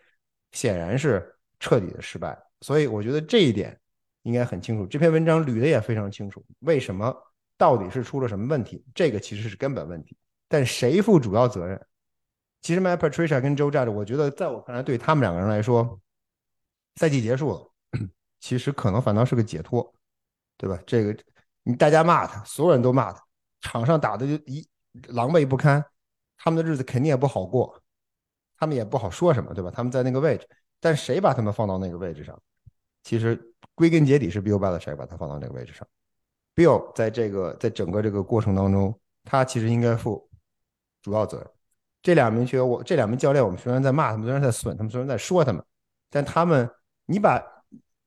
[0.51, 1.33] 显然是。
[1.59, 3.75] 彻底的失败，所以我觉得这一点
[4.21, 4.85] 应该很清楚。
[4.85, 7.11] 这篇文章捋的也非常清楚，为什么
[7.57, 8.85] 到底是出了什么问题？
[8.93, 10.15] 这个其实是根本问题。
[10.47, 11.83] 但谁负主要责任？
[12.67, 15.97] 其实 My Patricia 跟 Joe Judge，我觉得在我看来，对他们两个人来说，
[16.97, 17.71] 赛季结束了，
[18.41, 19.93] 其实可能反倒是个解脱，
[20.57, 20.77] 对吧？
[20.85, 21.17] 这个
[21.63, 23.23] 你大家骂他，所有人都骂他，
[23.61, 24.67] 场上打的就一
[25.07, 25.81] 狼狈不堪，
[26.35, 27.81] 他们的日子肯定也不好过，
[28.57, 29.71] 他们也不好说什么，对吧？
[29.73, 30.45] 他们在那个位置。
[30.81, 32.37] 但谁把他们放到那个位置上？
[33.01, 33.41] 其实
[33.75, 35.87] 归根结底是 Bill Belichick 把他放到那个位置上。
[36.53, 40.29] Bill 在这个在整个这个过程当中，他其实应该负
[41.01, 41.49] 主要责任。
[42.07, 45.61] 这两名学我这两名教练，我们虽然在骂他们，虽然在损他们，虽然在说他们，
[46.09, 46.69] 但他们
[47.05, 47.37] 你把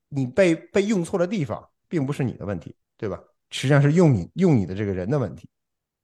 [0.09, 3.21] 你被被用错的地方，并不是你的问题，对吧？
[3.51, 5.47] 实际上是用你用你的这个人的问题。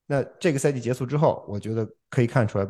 [0.06, 2.68] 那这个赛季结束之后，我觉得可以看出来。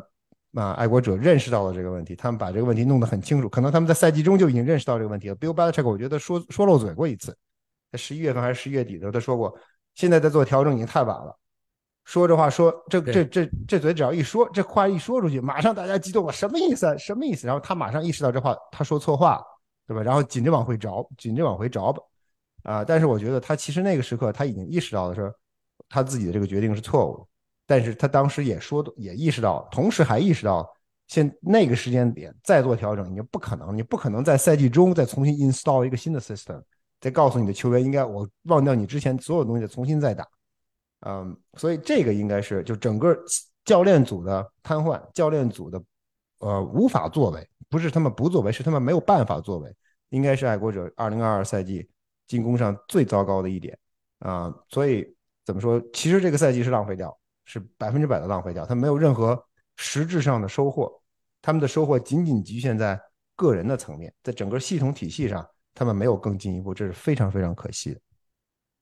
[0.53, 3.49] 啊，爱国者认识到了这个问题，他们把这个问题弄得很清楚。
[3.49, 5.35] 可能他们在赛季中就已经认识到这个问题了。
[5.35, 7.37] Bill Belichick，我觉得说说漏嘴过一次，
[7.91, 9.53] 在十一月份还是十一月底的时候，他说过，
[9.93, 11.37] 现在在做调整已经太晚了。
[12.07, 16.97] 说这话说这这这这嘴只要一说，这话一说出去，马上大家激动了，什么意思？
[16.97, 17.45] 什么意思？
[17.45, 19.43] 然后他马上意识到这话他说错话，
[19.85, 20.01] 对吧？
[20.01, 22.01] 然后紧着往回找，紧着往回找吧。
[22.63, 25.29] 啊，但是我觉得他其实那个时刻他已经意识到的是，
[25.89, 27.25] 他自己的这个决定是错误的。
[27.65, 30.65] 但是他当时也说，也意识到，同时还意识到，
[31.07, 36.61] 现那个时间点再做调整已经不可能，你不可能在赛季中再重新 install 一个新的 system，
[37.01, 40.25] 再告诉你的球员应该我忘掉你之前所有东西，重新再打。
[41.01, 43.15] 嗯，所以这个应该是就整个
[43.63, 45.81] 教练组的瘫痪，教练组的
[46.39, 49.71] 呃无法作为，不是他们不作为，是他们没有办法作为，
[50.09, 51.87] 应该是爱国者二零二二赛季
[52.25, 53.77] 进攻上最糟糕的一点
[54.19, 54.53] 啊。
[54.69, 55.05] 所以
[55.45, 55.81] 怎么说？
[55.93, 59.41] 其实这个赛季是浪费掉，是百分之百的浪费掉，他没有任何
[59.75, 60.91] 实质上的收获，
[61.41, 62.99] 他们的收获仅仅局限在
[63.35, 67.99] 个人的层面，在整个系统体系上，他们没有更进一步，这是非常非常可惜的。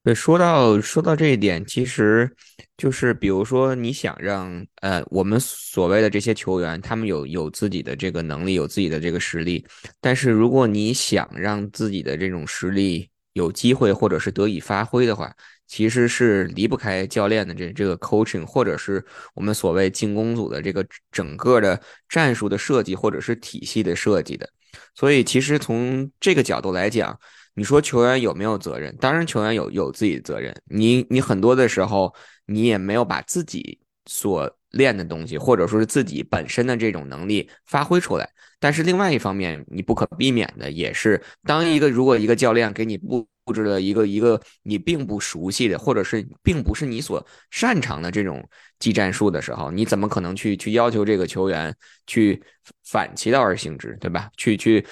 [0.05, 2.31] 对，说到说到这一点，其实
[2.77, 9.65] 就是比如说，你想让呃我们所谓的这些球员，他们有有自己的这个能力，有自己的这个实力，
[9.99, 15.33] 但是如果你想让自己的这种实力有机会或者是得以发挥的话，
[15.65, 24.47] 其实是离不开教练的这这个 coaching，或者是我们所谓进攻组的这个整个的战术的设计或者是体系的设计的。
[24.93, 27.19] 所以，其实从这个角度来讲。
[27.55, 28.93] 你说球员有没有责任？
[28.97, 30.53] 当然，球员有有自己的责任。
[30.65, 32.13] 你你很多的时候，
[32.45, 38.29] 你也没有把自己所练的东西，或者说是自己本身的这种能力发挥出来。
[38.59, 48.43] 但是另外一方面，你不可避免的也是，当一个如果一个教练给你布布置了一个一个你并不熟悉的，或者是并不是你所擅长的这种
[48.79, 51.73] 技战术的时候，你怎么可能去去要求这个球员
[52.05, 52.43] 去
[52.83, 54.29] 反其道而行之，对吧？
[54.35, 54.85] 去去。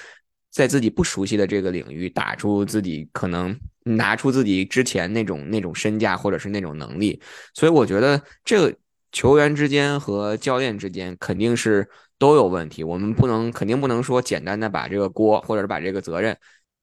[0.54, 7.20] 在自己不熟悉的这个领域打出自己可能拿出自己之前那种那种身价或者是那种能力，
[7.54, 8.72] 所以我觉得这个
[9.10, 11.88] 球员之间和教练之间肯定是
[12.18, 12.84] 都有问题。
[12.84, 16.38] 我们不能肯定不能说简单的把这个锅或者是把这个责任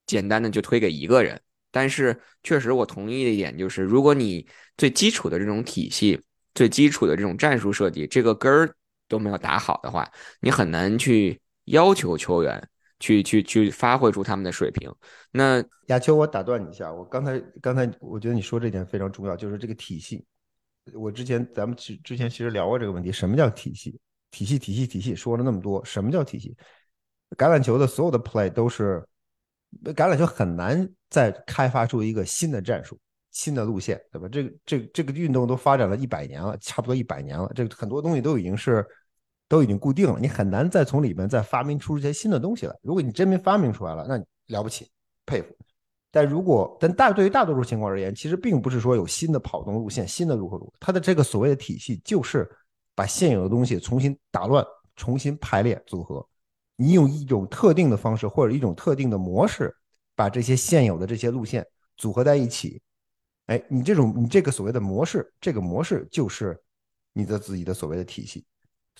[0.05, 1.39] 简单的就推给一个人。
[1.71, 4.45] 但是确实我同意的一点就是，如果你
[4.77, 6.19] 最基础的这种体系、
[6.53, 8.75] 最基础的这种战术设计这个根儿
[9.07, 10.05] 都没有打好的话，
[10.41, 12.67] 你很难去要求球员。
[13.01, 14.89] 去去去发挥出他们的水平。
[15.31, 20.23] 那亚秋，我打断你一下，我刚才刚才我觉得你说这点非常重要，就是这个体系。
[20.93, 23.99] 我之前咱们之之前其实聊过这个问题，什么叫体系？
[24.29, 26.55] 体系体系体系，说了那么多，什么叫体系？
[27.37, 29.03] 橄榄球的所有的 play 都是，
[29.83, 32.97] 橄榄球很难再开发出一个新的战术、
[33.31, 34.29] 新的路线，对吧？
[34.29, 38.85] 这个这这个运动都发展了一百年了，差不多一百年了，这个很多东西都已经是。
[39.51, 42.79] 都已经固定了，你很难再从里面再发明出一些新的东西来。
[42.81, 44.17] 如果你真没发明出来了，那
[44.55, 44.89] 了不起，
[45.25, 45.53] 佩服。
[46.09, 52.49] 但如果但大对于大多数情况而言，其实并不是说有新的跑动路线、新的如何如何，它的这个所谓的体系就是
[52.95, 56.25] 把现有的东西重新打乱、重新排列组合。
[56.77, 59.75] 你用一种特定的方式或者一种特定的模式，
[60.15, 62.81] 把这些现有的这些路线组合在一起。
[63.47, 66.57] 哎，你这种你这个所谓的模式，这个模式就是
[67.11, 68.45] 你的自己的所谓的体系。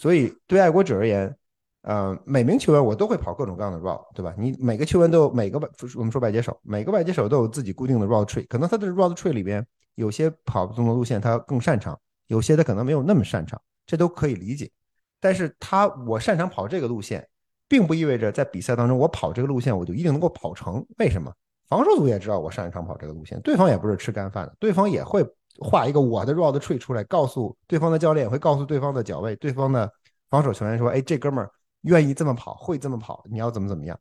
[0.01, 1.37] 所以对爱国者而言，
[1.83, 4.33] 呃，每名球员我都会跑各种各样的 route，对吧？
[4.35, 14.71] 你每个球员都有每个外，我们说外接手，每个外接手都有自己固定的 route tree，可能他的 route tree 里边有些跑不动的路线他更擅长，有些他可能没有那么擅长，这都可以理解。
[15.19, 17.27] 但是他我擅长跑这个路线，
[17.67, 20.83] 并不意味着在比赛当中我跑这个路线我就一定能够跑成。
[20.97, 21.31] 为什么？
[21.67, 25.23] 防守组也知道我擅长跑这个路线，对方也不是吃干饭的，对方也会。
[25.63, 29.89] 画一个我的 road tree 出来，告诉对方的教练，会告诉对方的脚位、对方的
[30.27, 33.97] 防守球员说：“哎，这哥们儿愿意这么跑，会这么跑，你要怎么怎么样？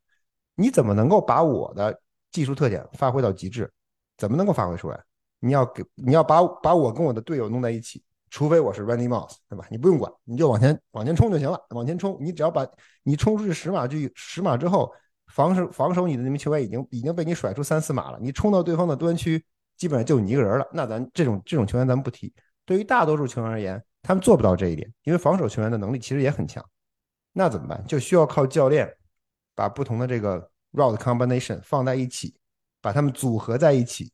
[0.55, 2.01] 你怎么能够把我的
[2.33, 3.71] 技术特点发挥到极致？
[4.17, 4.99] 怎么能够发挥出来？
[5.41, 9.67] 你要给你要把把我跟我的队友弄在一起，除非我是 Randy Moss，对吧？
[9.71, 12.67] 你不用管，你就往前往前冲就行了，往前冲，你只要把
[13.03, 14.91] 你冲出去十码距十码之后，
[15.27, 19.45] 防守防守你的那名球员已经已经被你甩出三四码了，你冲到对方的端区。”
[19.81, 22.31] 基本上就你一个人了，那咱这种这种球员咱们不提。
[22.67, 26.63] 对于大多数球员而言，他们做不到这一点，因为防守球员的能力其实也很强。
[27.33, 27.83] 那怎么办？
[27.87, 28.95] 就需要靠教练
[29.55, 30.39] 把不同的这个
[30.73, 32.37] route combination 放在一起，
[32.83, 34.13] 把他们组合在一起，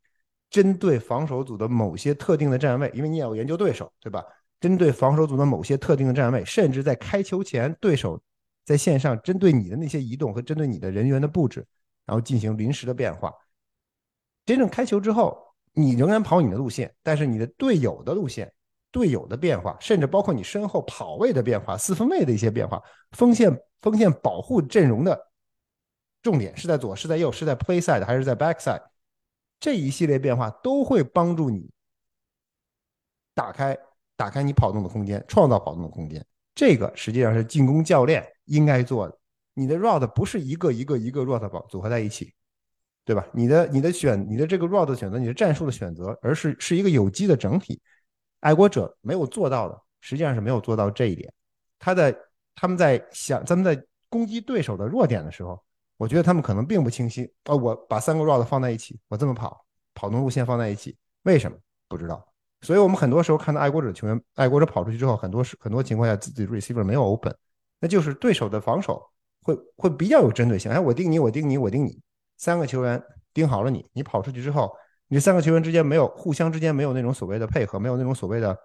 [0.51, 4.25] 针对防守组的某些特定的站位，因为你也要研究对手，对吧？
[4.61, 8.23] 针对防守组的某些特定的站位，甚至在开球前，对手
[8.65, 11.67] 在线上针对你的那些移动和针对你的人员的布置，
[12.05, 13.35] 然后进行临时的变化。
[14.45, 15.45] 真正开球之后。
[15.79, 18.51] 你仍然跑你的路线，但是你的队友的路线、
[18.91, 25.31] 队友的变化，甚至包括你身后跑位的变化、四分卫的一些变化、锋线锋线保护阵容的
[26.23, 28.83] 重点是在左、是在右、是在 play side 还是在 back side，
[29.61, 31.71] 这一系列变化都会帮助你
[33.35, 33.77] 打开
[34.17, 36.25] 打开你跑动的空间，创造跑动的空间。
[36.55, 39.19] 这个实际上是进攻教练应该做的。
[39.53, 42.33] 你的 route 不是一个一个一个 route 组组合在一起。
[43.07, 43.25] 对吧？
[43.33, 47.81] 你的你的选你的这个 route 的选择，你的战术的选择，而是是一个有机的整体。
[48.41, 51.33] 爱国者没有做到的，实际上是没有做到这一点。
[51.79, 52.15] 他在
[52.57, 55.63] 他们在想咱们在攻击对手的弱点的时候，
[55.97, 57.33] 我觉得他们可能并不清晰。
[57.45, 59.65] 哦，我把三个 route 放在一起，我这么跑，
[59.95, 61.57] 跑动路线放在一起，为什么？
[61.89, 62.27] 不知道。
[62.63, 67.33] 所以我们很多时候看到爱国者球员，爱国者跑出去之后，很多是很多情况下自己 receiver 没有 open，
[67.79, 69.01] 那就是对手的防守
[69.43, 70.73] 会会比较有针对性。
[70.73, 72.01] 哎，我盯你，我盯你，我盯你，
[72.37, 74.71] 三个球员盯好了你，你跑出去之后，
[75.09, 78.59] 你这三个球员之间没有互相之间没有那种所谓的配合，没有那种所谓的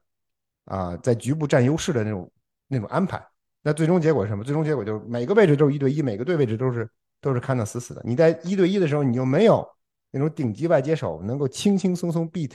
[0.66, 2.32] 啊在局部占优势的那种
[2.68, 3.26] 那种安排。
[3.64, 4.44] 那最终结果是什么？
[4.44, 6.90] 最终结果就是每个位置都是一对一，每个队位置都是
[7.22, 8.02] 都是看得死死的。
[8.04, 9.68] 你在一对一的时候，你又没有
[10.10, 12.52] 那种顶级外接手能够轻轻松松 beat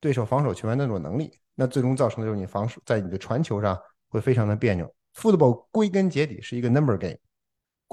[0.00, 3.78] 对手防守球员那种能力，那最终造成的就是你防守在你的传球上
[4.08, 4.92] 会非常的别扭。
[5.14, 7.16] Football 归根结底是一个 number game，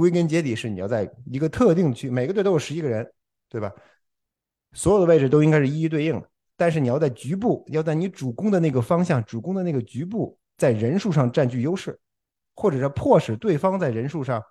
[0.02, 3.10] 归根结底是你要在一个特定区，每个队都有十一个人，
[3.48, 3.72] 对吧？
[4.74, 11.98] 所有的位置都应该是一一对应的，但是你要在局部，要在你主攻的那个方向、主攻的那个局部，在人数上占据优势。
[12.54, 14.44] 或者是迫使对方在人数上，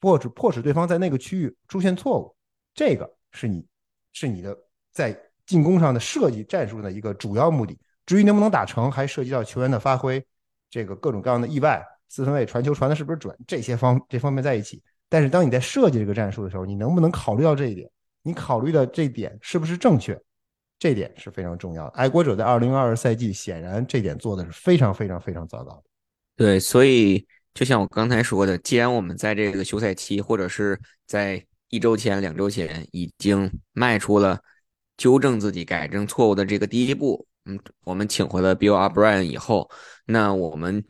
[0.00, 2.36] 迫使迫使对方在那个区域出现错误，
[2.74, 3.66] 这个是你
[4.12, 4.56] 是你的
[4.92, 7.76] 在进攻上的设计战术的一个主要目的。
[8.04, 10.24] 至于能不能打成，还涉及到球员的发挥，
[10.68, 14.82] 这个各种各样的意外，四分卫传球传的是不是准，这些方这方面在一起。
[15.08, 17.90] 但是当你在设计这个战术的时候，你能不能考虑到这一点？
[18.22, 20.20] 你考虑的这一点是不是正确？
[20.78, 21.90] 这点是非常重要的。
[21.90, 25.84] 爱国者在二零二二赛季显然这点做的是非常非常非常糟糕的。
[26.36, 27.26] 对，所以。
[27.54, 34.38] 就像我刚才说的，既然我们在这个休赛期，或者是在一周前、两周前已经迈出了
[34.96, 39.68] 纠正自己、改正错误的这个第一步，嗯，我们请回了 Bill O'Brien 以后，
[40.04, 40.84] 那我们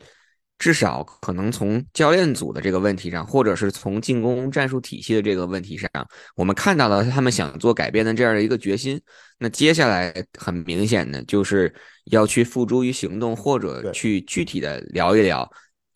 [0.59, 5.89] 至少可能从教练组的这个问题上，或者是从进攻战术体系的这个问题上，
[6.35, 9.01] 我们看到了他们想做改变的这样的一个决心。
[9.39, 11.73] 那接下来很明显的就是
[12.11, 15.49] 要去付诸于行动，或者去具体的聊一聊。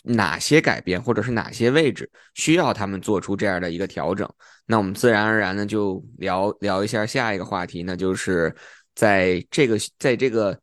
[0.05, 4.29] 哪些改变，或者是哪些位置需要他们做出这样的一个调整？
[4.65, 8.53] 那我们自然而然的就聊聊一下下一个话题，那就是
[8.95, 10.59] 在这个在这个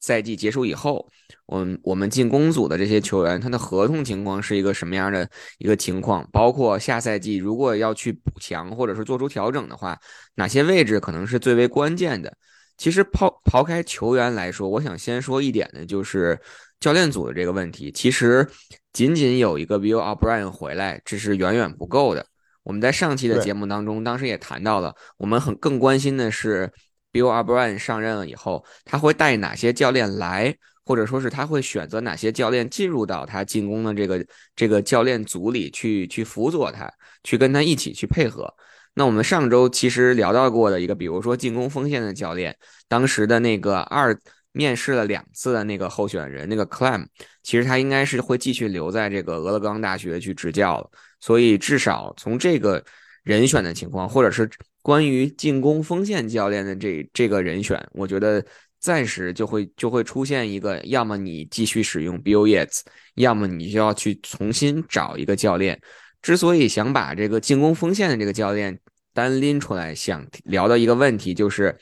[0.00, 1.10] 赛季结束以后，
[1.46, 6.28] 我们我们进攻组的这些球员，他的合同情况是一个什么样的一个情况？
[6.32, 9.98] 包括下赛季如果要去补强或者是做出调整的话，
[10.34, 12.32] 哪些位置可能是最为关键的？
[12.76, 16.38] 其实抛抛开球员来说，我想先说一点呢，就是。
[16.80, 18.48] 教练组的这个问题，其实
[18.90, 22.24] 仅仅有一个 Bill O'Brien 回来，这是远远不够的。
[22.62, 26.72] 我们在上期的节目当中，当时也谈到了，我们很更关心的是
[27.12, 30.56] Bill O'Brien 上任了以后，他会带哪些教练来，
[30.90, 34.26] 或者说是他会选择哪些教练进入到他进攻的这个
[34.56, 38.52] 这个教练组里去，去辅佐他，去跟他一起去配合。
[38.94, 42.56] 那我们上周其实聊到过的一个，比如说进攻锋线的教练，
[42.88, 44.18] 当时的那个二。
[44.52, 47.06] 面试了两次的那个候选人，那个 Clam，
[47.44, 50.90] 其实他应该是会继续留在这个俄勒冈大学去执教。
[51.20, 52.84] 所以至少从这个
[53.22, 54.50] 人选的情况，或者是
[54.82, 58.44] 关于进攻锋线教练的这这个人选，我觉得
[58.80, 62.80] 暂时就会就会出现一个，要么你继续使用 Bill Yates，
[63.14, 65.80] 要么你就要去重新找一个教练。
[66.22, 68.80] 之所以想把这个进攻锋线的这个教练
[69.12, 71.76] 单拎出来，想聊的一个问题就是。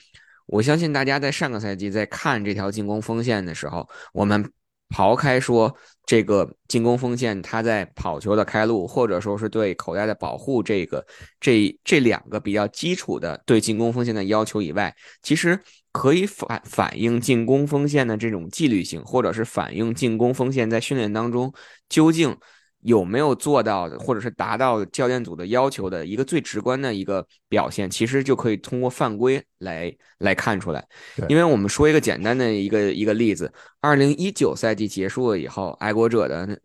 [0.50, 4.50] 我相信大家在上个赛季在看这条进攻锋线的时候，我们
[4.88, 11.06] 刨开说这个进攻锋线他在跑球的开路，或者说是对口袋的保护，这个
[11.38, 15.60] 这这两个比较基础的对进攻锋线的要求以外，其实
[15.98, 21.52] 可以反反映进攻锋线的这种纪律性，或者是反映进攻锋线在训练当中
[21.88, 22.36] 究竟。
[22.82, 30.86] 有没有做到，或者是达到教练组的要求的一个最直观的一个表现，其实就可以通过犯规来来看出来。
[31.28, 36.56] 因为我们说一个简单的一个一个例子：，二零一九赛季结束了以后，爱国者的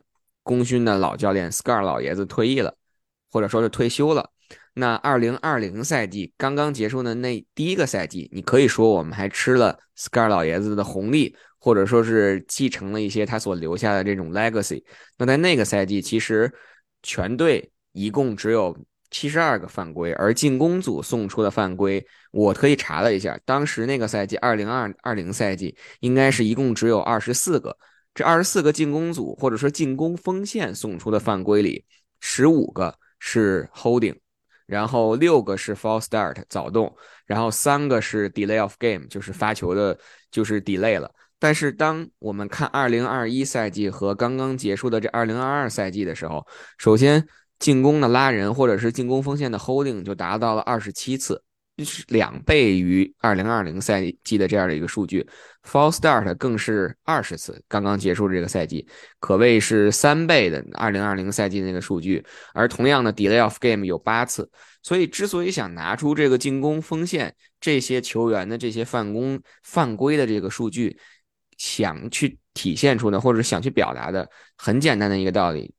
[0.44, 2.76] 功勋的老教练 Scar 老爷子退役了，
[3.32, 4.30] 或者说是退休了。
[4.74, 11.36] 那二零二零赛季刚刚结束的那第一个赛季，你可以说我们还吃了 Scar 老爷子的红利。
[11.66, 14.84] 或者说是继承了一些他所留下的这种 legacy。
[15.18, 16.52] 那在那个赛季，其实
[17.02, 18.78] 全队一共只有
[19.12, 27.78] 七十二个犯规，而进攻组送出的犯规，我特意查了一下，当时那个赛季二零二二零赛季，应该是一共只有二十四个。
[28.14, 31.86] 这二十四个进攻组或者说进攻锋线送出的犯规里，
[32.20, 34.18] 十五个是 holding，
[34.74, 36.92] 然后六个是 f a l l start 早动，
[37.28, 39.96] 然后三个是 delay of game，就是发球的，
[40.32, 41.12] 就是 delay 了。
[41.38, 46.44] 但是，当我们看二零二一赛季和刚刚结束的这二零二二赛季的时候，
[46.80, 47.24] 首先
[47.60, 51.44] 进攻的拉人或者是进攻锋线的 holding 就达到了二十七次，
[51.78, 55.26] 是两倍于二零二零赛季的这样的一个数据
[55.64, 58.88] ，Fall Start 更是二十次，刚刚结束这个赛季，
[59.20, 62.24] 可谓是三倍的二零二零赛季那个数据。
[62.54, 64.52] 而同样的 Delay of Game 有八次，
[64.84, 71.00] 所以之所以想拿出这个进攻锋线这些球员的这些犯规犯规的这个数据，
[71.58, 75.74] 想去体现出的或者想去表达的，很简单的一个道理。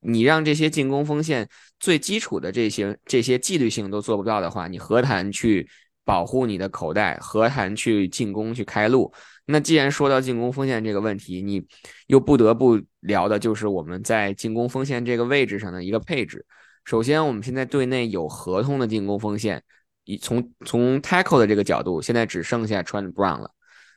[0.00, 1.48] 你让这些进攻锋线
[1.80, 5.68] 最基础的这些这些纪律性都做不到的话，你何谈去
[6.04, 7.18] 保护你的口袋？
[7.20, 9.12] 何谈去进攻去开路？
[9.46, 11.66] 那既然说到进攻锋线这个问题，你
[12.06, 16.46] 又不得不聊的就是我们在进攻锋线这个位置上的一个配置。
[16.84, 19.62] 首先，我们现在队内有合同的进攻锋线，
[20.04, 23.50] 以从从 tackle 的这个角度，现在只剩下 Trent Brown 了。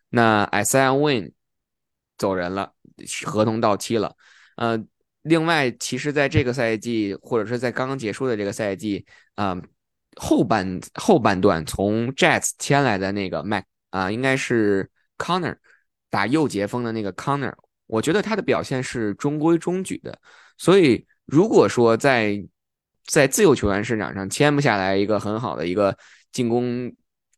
[0.10, 1.32] 那 Isaiah Win
[2.18, 2.74] 走人了，
[3.26, 4.16] 合同到期了。
[4.56, 4.84] 呃。
[5.24, 9.06] 另外，其实在这个赛季，或者是在刚刚结束的这个赛季，
[9.36, 9.56] 啊，
[10.16, 15.58] 后半后半段从 Jets 签来的那个 Mac 啊，应该是 Connor
[16.10, 17.54] 打右截锋的那个 Connor，
[17.86, 20.18] 我觉得他的表现是中规中矩的。
[20.58, 22.44] 所以，如果说在
[23.06, 25.96] 在自由球员市场上签不下来一个很好的一个
[26.32, 26.92] 进攻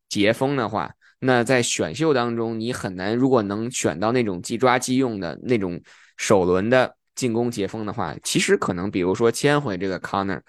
[0.07, 5.81] 截锋的话，那在选秀当中你很难，如果能选到那种即抓即用的那种
[6.15, 6.95] 首轮的。
[7.15, 10.41] 进攻截锋的话，其实可能比如说签回这个 Connor，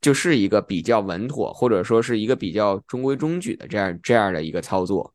[0.00, 5.14] 就是一个比较稳妥，或者说是一个比较中规中矩的这样这样的一个操作。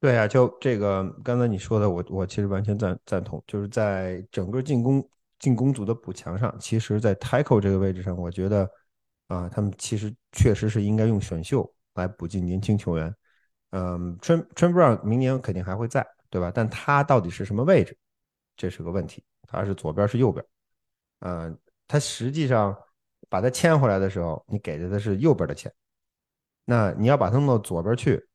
[0.00, 3.42] 对啊，就这个刚才你说的，我我其实完全赞赞同。
[3.46, 5.08] 就是在整个进攻
[5.38, 8.68] 进攻组的补强上，其实，在 Tackle 这个位置上，我觉得
[9.28, 13.14] 啊，他们其实确实是应该用选秀来补进年轻球员。
[13.70, 16.50] 嗯，Tran Tran Brown 明年肯定还会在，对吧？
[16.52, 17.96] 但他到底是什么位置，
[18.56, 19.22] 这是个问题。
[19.52, 20.44] 他是左边是右边，
[21.20, 22.76] 嗯，他实际上
[23.28, 25.72] 把他牵回来的时候，你给的他是右边的钱，
[26.64, 28.26] 那你要把他弄到左边去，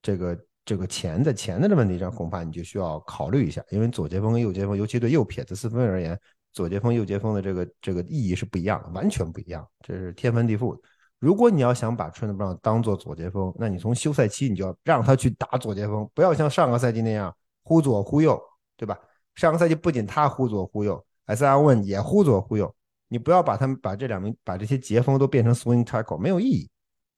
[0.00, 6.18] 这个这个钱的钱的这问题上，恐怕你就需要考虑一下，因为左接锋跟右接锋，尤其对右撇子四分而言，
[6.52, 10.76] 左接锋右接锋的这个这个意义是不一样的，完全不一样，这是天翻地覆。
[11.18, 18.42] 如果你要想把春 n 布 n 当做左接锋，那你从休赛期你就要让他去打左接锋，不要像上个赛季那样忽左忽右，
[18.76, 18.98] 对吧？
[19.34, 22.74] 上个赛季不仅他忽左忽右，S R One 也忽左忽右。
[23.08, 26.68] 你不要把他们把这两名把这些截锋都变成 swing tackle，没有意义。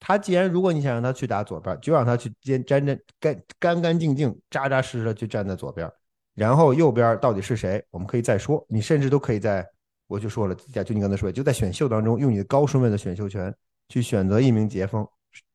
[0.00, 5.90] 他既然如果你想让他去打左边，就让他去先站站干干干净净、扎扎实实的去站在左边。
[6.34, 8.64] 然后右边到底是谁，我们可以再说。
[8.68, 9.64] 你甚至都可以在，
[10.08, 13.54] 我就说了，就你刚才说，就在选秀当中用你的高顺位的选秀权
[13.88, 15.06] 去选择一名截锋，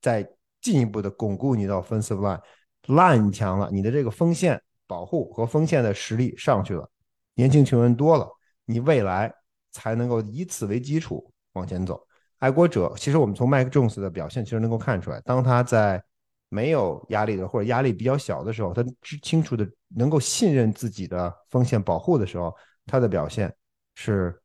[0.02, 0.26] 再
[0.62, 2.40] 进一步的巩固你的 offensive line。
[2.88, 4.60] line 强了，你的这个锋线。
[4.90, 6.90] 保护和锋线的实力上去了，
[7.36, 8.28] 年轻球员多了，
[8.66, 9.32] 你未来
[9.72, 12.04] 才能够以此为基础往前走。
[12.40, 16.04] 爱国者其实我们从麦克琼斯的表现其实能够看出来，当他在
[16.50, 18.84] 没有压力的或者压力比较小的时候，他
[19.22, 22.52] 清楚的能够信任自己的锋线保护的时候，
[22.88, 23.54] 他的表现
[23.94, 24.42] 是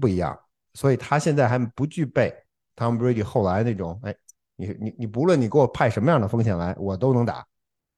[0.00, 0.38] 不一样。
[0.72, 2.34] 所以他现在还不具备
[2.76, 4.16] Tom Brady 后来那种，哎，
[4.56, 7.46] 你你你不论你给我派什么样的锋线来，我都能打。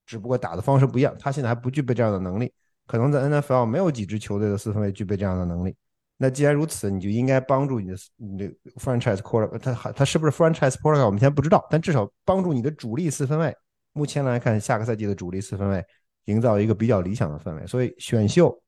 [0.09, 2.51] 只不过打的方式不一样，他现在还不具备这样的能力，
[2.87, 5.77] 可能在 NFL 没有几支球队的四分卫具备这样的能力。
[6.17, 8.47] 那既然如此，你就应该帮助你的你的
[8.77, 11.05] franchise quarter，他他是不是 franchise quarter？
[11.05, 13.55] 我们现在不知道，但至少帮助你的主力四分卫。
[13.93, 15.85] 目前来看，下个赛季的主力四分卫
[16.25, 17.67] 营造一个比较理想的氛围。
[17.67, 18.59] 所以选秀，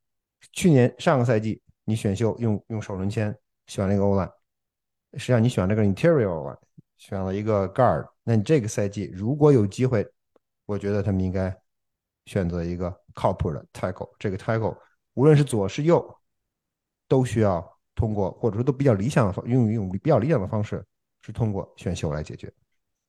[0.53, 3.34] 去年上个赛季你选秀用用首轮签
[3.66, 4.30] 选了一个 O line，
[5.14, 6.55] 实际上你选这个 interior 啊
[6.99, 8.07] 选了一个 guard。
[8.24, 10.07] 那你这个赛季如果有机会。
[10.70, 11.52] 我觉得他们应该
[12.26, 14.76] 选择一个靠谱的 tackle，这个 tackle
[15.14, 16.16] 无论是左是右，
[17.08, 20.84] 都需要通过或者说都比较理想的方用一种比较理想的方式，
[21.22, 22.48] 是通过选秀来解决。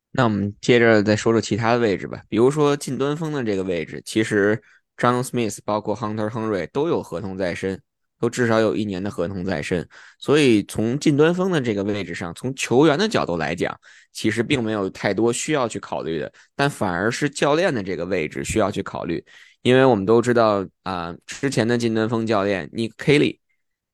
[0.10, 4.60] 那我们接着再说说其他的位置吧，比如说近端锋的这个位置，其实
[4.98, 7.80] John Smith 包括 Hunter Henry 都有合同在身。
[8.22, 9.86] 都至少有一年的合同在身，
[10.20, 13.76] 所以从近端锋的这个位置上，从球员的角度来讲，
[14.14, 19.26] 其实并没有太多需要去考虑的，但反而是教练的这个位置需要去考虑，
[19.64, 23.40] 因为我们都知道啊，之前的近端锋教练 Nick Kelly，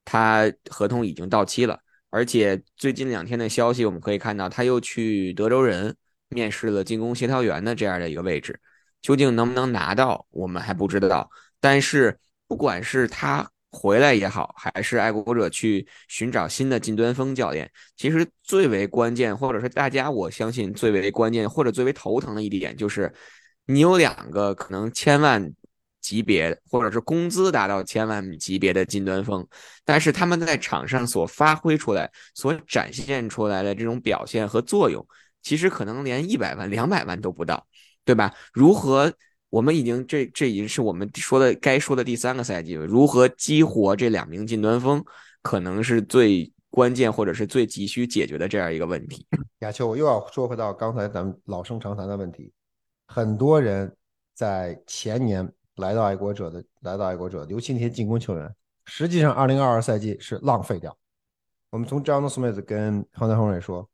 [0.03, 5.95] 他合同已经到期了，而且最近两天的消息我们可以看到，他又去德州人
[6.27, 8.59] 面试了进攻协调员的这样的一个位置，
[9.01, 11.29] 究竟能不能拿到，我们还不知道，
[11.61, 13.49] 但是不管是他。
[13.69, 23.13] 回来也好，还是爱国者去寻找新的近端锋教练，其实最为关键，或者是大家我相信最为关键或者最为头疼的一点，就是
[23.65, 25.51] 你有两个可能千万
[25.99, 29.45] 级别，或者是工资达到千万级别的近端锋，
[29.83, 35.05] 但是他们在场上所发挥出来、所展现出来的这种表现和作用，
[35.43, 37.67] 其实可能连一百万、两百万都不到，
[38.05, 38.33] 对吧？
[38.53, 39.13] 如何？
[39.49, 42.85] 我们已经这这已经是我们说的该说的第三个赛季了。
[42.85, 45.01] 如何激活这两名近端锋，
[45.41, 49.25] 可能是最关键或者是最急需解决的这样一个问题。
[49.59, 52.51] 亚秋，我又要说回到刚才咱们老生常谈的问题，
[53.07, 53.95] 很多人
[54.35, 58.53] 在前年来到爱国者的，来到爱国者，尤其那些进攻球员，
[58.85, 60.95] 实际上二零二二赛季是浪费掉。
[61.69, 63.89] 我们从 John Smith 跟 Hunter Henry 说，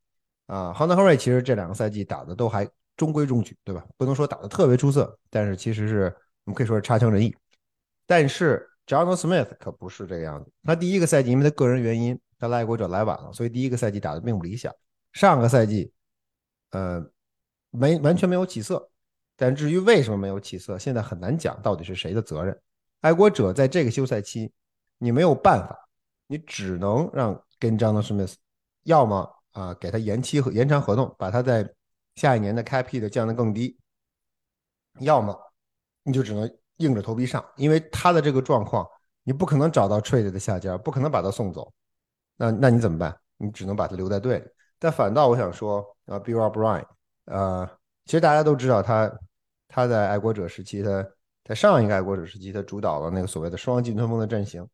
[0.46, 2.68] 啊，Hunter Henry 其实这两个赛季打的都还。
[2.96, 3.84] 中规中矩，对吧？
[3.96, 6.14] 不能说打得特别出色，但是其实是
[6.44, 7.34] 我们可以说是差强人意。
[8.06, 10.50] 但是 John Smith 可不是这个样子。
[10.62, 14.72] 他第一个赛季因为他个人原因，他来国者来晚了，所以第一个赛季打得并不理想。
[15.12, 15.92] 上个赛季，
[16.70, 17.04] 呃，
[17.70, 18.90] 没完全没有起色。
[19.36, 22.56] 但至于为什么没有起色，现在很难讲到底是谁的责任。
[23.00, 24.52] 爱国者在这个休赛期，
[24.98, 25.76] 你没有办法，
[26.28, 28.34] 你只能让跟 John Smith，
[28.84, 31.68] 要么啊给他延期和延长合同，把他在
[32.16, 33.78] 下一年的开 P 的降得更低，
[35.00, 35.36] 要么
[36.02, 38.86] 你就只能硬着头皮上，因为他的这个状况，
[39.22, 41.72] 你不可能找到 trade 的下家，不可能把他送走，
[42.36, 43.16] 那那你怎么办？
[43.36, 44.46] 你只能把他留在队里。
[44.78, 46.86] 但反倒我想说，啊，Bill O'Brien，
[47.24, 47.68] 呃，
[48.04, 49.12] 其实大家都知道他
[49.66, 51.08] 他在爱国者时期，他
[51.42, 54.66] 在上一个爱国者时期，他主导了那个所谓的双进吞风的阵型。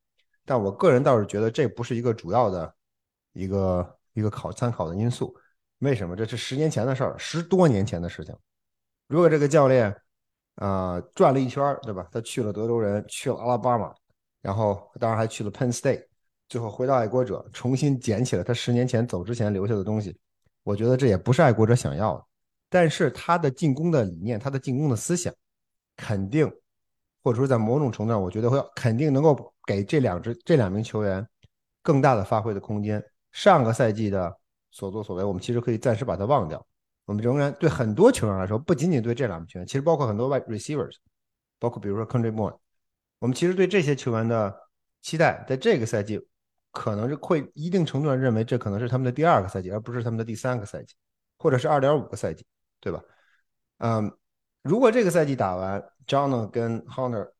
[0.44, 2.74] 但我个人倒是觉得这不是一个主要的
[3.32, 5.34] 一个一个考参考的因素。
[5.80, 6.14] 为什么？
[6.14, 8.34] 这是十年前的事儿，十多年前的事情。
[9.08, 9.94] 如果这个教练
[10.56, 12.06] 啊转了一圈，对吧？
[12.12, 13.94] 他去了德州人，去了阿拉巴马，
[14.42, 16.04] 然后当然还去了 Penn State，
[16.50, 20.14] 最后回到爱国者，重新捡起了他十年前走之前留下的东西。
[20.64, 22.24] 我觉得这也不是爱国者想要的。
[22.68, 25.32] 但是他的进攻的理念，他的进攻的思想，
[25.96, 26.46] 肯定
[27.22, 31.26] 或者说在某种程度上，我觉得会肯定能够给这两支这两名球员
[31.82, 33.02] 更大的发挥的空间。
[33.32, 34.36] 上个赛季的。
[34.70, 36.64] 所作所为，我们其实可以暂时把它忘掉。
[37.06, 40.94] 我们仍然对很多球员来说，不仅仅对这两名球员，其实包括很多外 receivers，
[41.58, 42.52] 包括比如说 Country Boy，
[43.18, 44.56] 我们其实对这些球员的
[45.02, 46.24] 期待，在这个赛季
[46.70, 50.94] 可能是会一定程度上认为这可能是他们的第二个赛季，而不是他们的第三个赛季，
[51.36, 52.46] 或者是二点五个赛季，
[52.78, 53.02] 对吧？
[53.78, 54.12] 嗯，
[54.62, 57.32] 如果这个赛季打完，John 跟 Hunter，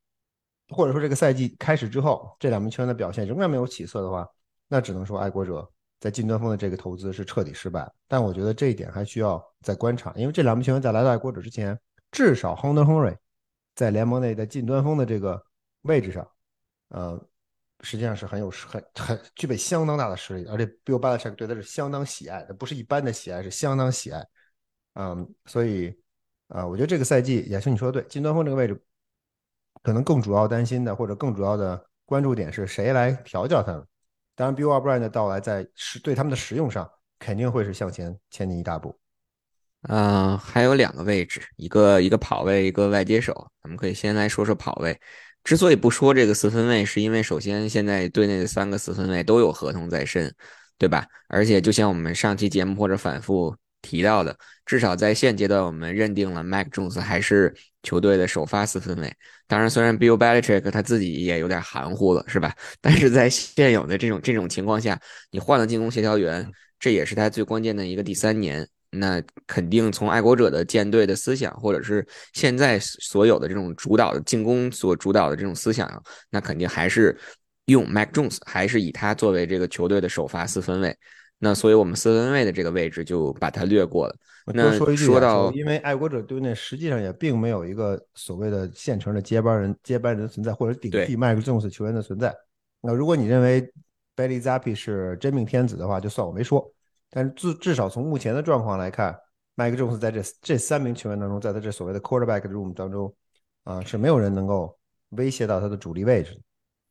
[0.71, 4.27] 或者说这个赛季开始之后，这两名球员的表现仍然没有起色的话，
[4.67, 5.71] 那只能说爱国者。
[6.01, 11.79] 在近端锋的这个投资是彻底失败，但我觉得这一点还需要再观察，因为这两名球员在来到爱国者之前，
[12.11, 13.17] 至少 Hunter Henry
[13.75, 15.45] 在联盟内的近端锋的这个
[15.83, 16.27] 位置上，
[16.89, 17.23] 呃，
[17.83, 24.27] 实际上是很有很很具备相当大的实力，而且 Bill Belichick 对他是相当喜爱的，不是一般的喜爱，是相当喜爱。
[24.95, 25.95] 嗯，所以
[26.49, 28.83] 啊，我觉得这个赛季也是你说的对，近端锋这个位置，
[29.83, 33.87] 可能更主要担心的或者更主要的关注点是谁来调教他们。
[34.35, 38.99] 当然，Bill O'Brien 的到来在实对他们的实用上肯定会是向前前进一大步。
[39.89, 43.51] 嗯，还有两个位置，一个一个跑位，一个外接手。
[43.63, 44.99] 咱们可以先来说说跑位。
[45.43, 50.35] 之所以不说这个四分卫，是因为首先现在队内的三个四分卫都有合同在身，
[50.77, 51.07] 对吧？
[51.29, 59.13] 而且就像我们上期节目或者反复提到的，至少在现阶段，我们认定了 Mac Jones 还是球队的首发四分卫。
[59.47, 62.55] 当然，虽然 Bill Belichick 他自己也有点含糊了，是吧？
[62.81, 65.01] 但是在现有的这种这种情况下，
[65.31, 68.69] 你换了进攻协调员，这也是他最关键的一个第三年。
[68.93, 75.89] 那肯定从爱国者的舰队的思想，或者是现在所有的这种主导的进攻所主导的这种思想，
[76.29, 77.17] 那肯定还是
[77.67, 80.97] 用 Mac Jones，还是以他作为这个球队的首发四分卫。
[81.43, 84.15] 那所以我们四分卫的这个位置就把它略过了。
[84.53, 85.07] 那说一句，
[85.55, 92.35] 因为爱国者队内实际上也并没有一个所谓的现成的接班人、接班人存在，或者顶替麦克琼斯球员的存在。
[92.81, 93.63] 那如果你认为
[94.15, 96.71] Bailey Zappi 是真命天子的话，就算我没说。
[97.09, 99.19] 但是至至少从目前的状况来看，
[99.55, 103.13] 麦克琼斯在这这三名球员当中，在他这所谓的 quarterback room 当中，
[103.65, 104.79] 啊是没有人能够
[105.11, 106.39] 威胁到他的主力位置。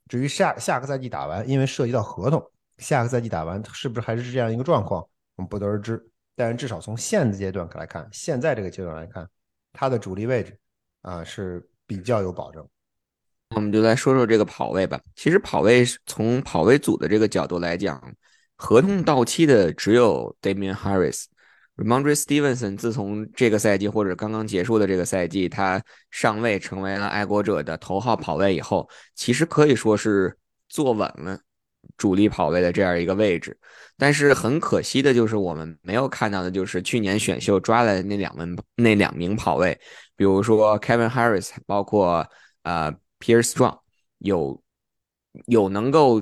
[0.08, 2.44] 至于下下个赛季打完，因为涉及到合同，
[2.80, 5.02] 下个赛季打完是不是还是这样一个状况，
[5.36, 6.04] 我们不得而知。
[6.36, 9.30] 但是至少从现阶段来看，现在这个阶段来看，
[9.74, 10.58] 他的主力位置
[11.02, 12.66] 啊是比较有保证。
[13.56, 15.00] 我们就来说说这个跑位吧。
[15.16, 18.02] 其实跑位从跑位组的这个角度来讲，
[18.56, 21.26] 合同到期的只有 Damian Harris、
[21.76, 22.78] Ramondre Stevenson。
[22.78, 30.38] 自从这个赛季或者刚刚结束的这个赛季，他上位成为了爱国者的头号跑位以后，其实可以说是
[30.70, 31.42] 坐稳了。
[31.98, 33.58] 主力跑位的这样一个位置，
[33.98, 39.80] 但是很可惜的就是我们没有看到的，就是去年选秀抓来的那两名那两名跑位，
[40.16, 42.26] 比如说 Kevin Harris，包括
[42.64, 43.80] 呃 Pierce Strong，
[44.20, 44.62] 有
[45.48, 46.22] 有能够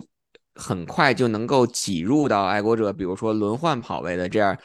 [0.55, 4.57] 很快就能够挤入到爱国者，比如说轮换跑位的这样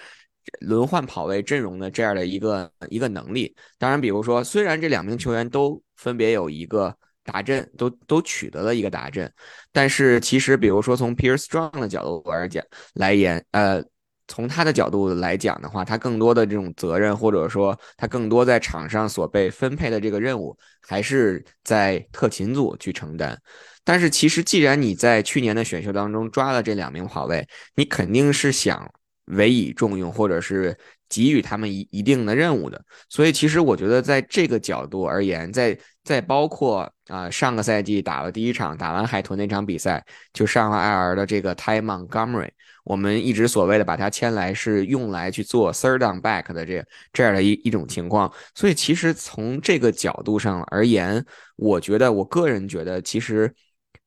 [0.60, 3.54] 轮换跑位阵容的这样的一个一个能力。
[3.78, 9.32] 当然，比如说，虽然这两名球员都分别有一个达阵，都都取得了一个达阵，
[9.72, 12.64] 但是其实，比如说从 Pierce Strong 的角度而讲
[12.94, 13.82] 来言，呃。
[14.28, 23.38] 从他的角度来讲的话，他更多的这种责任，或者说他更多在场上所被分配的这个任务，还是在特勤组去承担。
[23.84, 28.90] 但是其实，既然你在去年的选秀当中抓了这两名跑位，你肯定是想
[29.26, 30.74] 委以重用，或者是
[31.10, 32.82] 给予他们一一定的任务的。
[33.10, 42.50] 所以，其实我觉得在这个角度而言，在在包括啊上个赛季打了第一场打完海豚那场比赛，就上了 IR 的这个 Ty Montgomery。
[42.84, 51.24] 我们一直所谓的把它签来是用来去做 third down back 的这这样的一一种情况，所以其实从这个角度上而言，
[51.54, 53.54] 我觉得我个人觉得，其实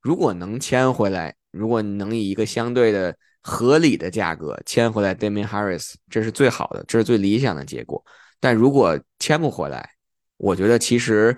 [0.02, 8.04] 如果能签回来，如果能以一个相对的合理的价格签回来 Damian Harris，这是最好的，这是最理想的结果。
[8.41, 9.89] 但如果签不回来，
[10.36, 11.34] 我觉得其实，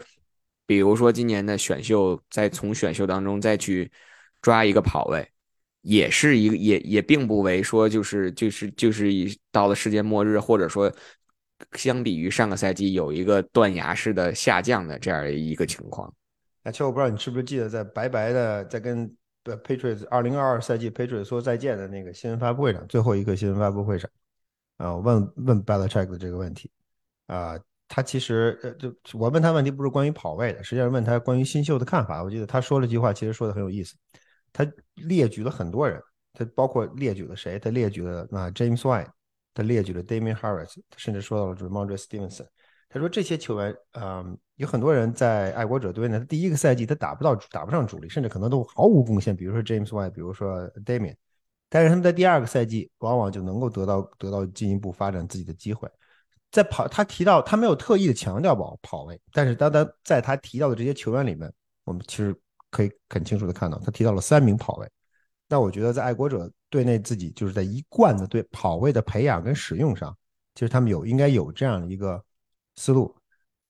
[0.68, 3.91] 比如说今年的选秀，再从选秀当中再去
[4.43, 5.28] 抓一个跑位。
[5.82, 9.09] 也是一个，也也并不为说就是就是就是
[9.53, 10.91] 到了世界末日，或者说
[11.74, 16.13] 相比于上个赛季有一个断崖式的下降的这样一个情况。
[16.61, 19.09] 那其实我不知道你是不是记得在白白的在跟
[19.45, 24.09] Patriots 二零二二赛季 Patriots 说再见的那个新闻发布会上，最后一个新闻发布会上，
[24.76, 26.70] 啊，问问 Belichick 的这个问题，
[27.28, 27.57] 啊，
[27.88, 32.23] 他其实呃就我问他问题不是关于跑位的，实际上问他关于新秀的看法。
[32.23, 33.95] 我记得他说了句话，其实说的很有意思。
[34.51, 34.65] 他
[34.95, 36.01] 列举了很多人，
[36.33, 37.59] 他包括列举了谁？
[37.59, 39.07] 他列举了啊，James White，
[39.53, 42.47] 他列举了 Damian Harris，他甚至说到了 Ramondre Stevenson。
[42.89, 49.35] 他说这些球员，嗯，有很多人在爱国者队呢，第一个赛季他打不到，打不上主力，甚至可能都毫无贡献。
[49.35, 51.15] 比如说 James White，比如说 Damian，
[51.69, 55.89] 但是他们在第二个赛季往往就能够得到得到进一步发展自己的机会。
[56.64, 61.51] 在跑，他提到他没有特意的强调跑跑位，但是当他在他提到的这些球员里面，
[61.84, 62.36] 我们其实。
[62.70, 64.88] 可以很清楚的看到，他提到了三名跑位。
[65.47, 70.16] 那我觉得在爱国者队内，自己就是在一贯的对跑位的培养跟使用上，
[70.53, 72.22] 其实他们有应该有这样的一个
[72.76, 73.16] 思路。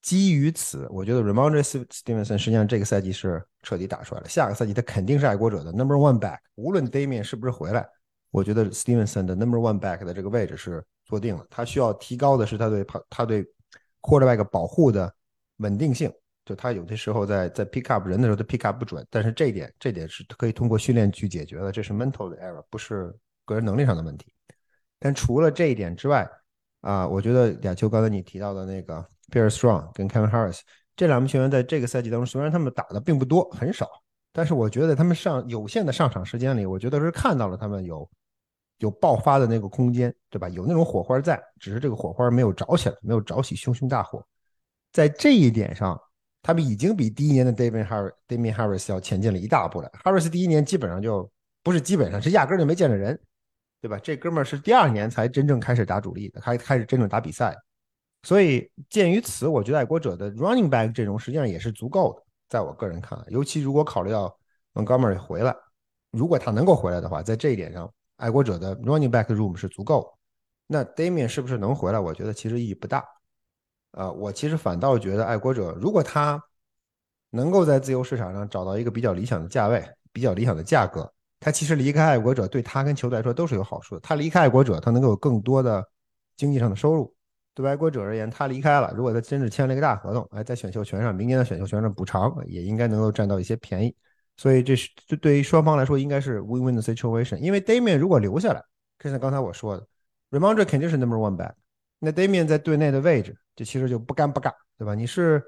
[0.01, 4.27] 基于此，我觉得 Ramondre Stevenson 实际上这个赛季是彻底打出来了。
[4.27, 7.87] 下个赛季他肯定是爱国者的 Number One Back，无论 Damian 是不是回来，
[8.37, 11.43] 我觉得 Stevenson 的 Number One Back 的这个位置是坐定了。
[11.49, 13.43] 他需要提高的是他对他他对
[14.01, 15.11] Quarterback 保护的
[15.57, 16.11] 稳定性。
[16.45, 23.13] 就他有的时候在在 pick up 人的时候，他 pick up 不准，但是这一点这点是可以通过训练去解决的，这是 mental 的 error，不是
[23.43, 24.31] 个人能力上的问题。
[24.99, 26.29] 但除了这一点之外，
[26.81, 30.61] 啊，我觉得亚秋刚才你提到的那个 Pierre Strong 跟 Kevin Harris
[30.95, 33.89] 这两名球员在这个赛季当中，虽然他们打的并不多，很少，
[34.31, 38.09] 但是我觉得他们上有限的上场时间里，我觉得是看到了他们有
[38.77, 40.49] 有爆发的那个空间，对吧？
[40.49, 44.25] 有那种火花在，只是这个火花没有着起来，没有着起熊熊大火。
[44.91, 45.99] 在这一点上。
[46.43, 49.91] 他们已经比第一年的 David Harris、Damian Harris 要前进了一大步了。
[50.05, 51.29] Harris 第一年基本上就
[51.61, 53.19] 不是基本上是压根就没见着人，
[53.81, 53.99] 对吧？
[54.01, 57.53] 这哥们儿是第二年才真正开始打主力的，开开始真正打比赛。
[58.23, 62.23] 所以鉴于此，我觉得爱国者的 Running Back 阵容实际上也是足够的。
[62.47, 64.33] 在我个人看来，尤其如果考虑到
[64.73, 65.53] Montgomery 回来，
[66.11, 70.17] 如果他能够回来的话，在这一点上，爱国者的 Running Back Room 是足够。
[70.67, 71.99] 那 Damian 是不是能回来？
[71.99, 73.03] 我觉得其实意义不大。
[73.91, 76.39] 呃，我其实反倒觉得爱国者如果他
[77.29, 84.01] 能够在自由市场上找到一个比较理想的价位、比较理想的价格，他其实离开爱国者对他跟球队来说都是有好处的。
[84.01, 85.83] 他离开爱国者，他能够有更多的
[86.35, 87.13] 经济上的收入。
[87.53, 93.95] 对爱国者而言，他离开了，如果他真是签了一个大合同，哎，在选秀权上，明年的选秀权上补偿也应该能够占到一些便宜。
[94.37, 97.37] 所以这是对对于双方来说应该是 win-win 的 situation。
[97.37, 98.63] 因为 Damian 如果留下来，
[98.99, 99.85] 就像刚才我说的
[100.31, 101.53] ，Ramondre 肯定是 number one back。
[101.99, 103.37] 那 Damian 在队内的位置。
[103.57, 104.93] 这其实就不干不尬，对吧？
[104.93, 105.43] 你是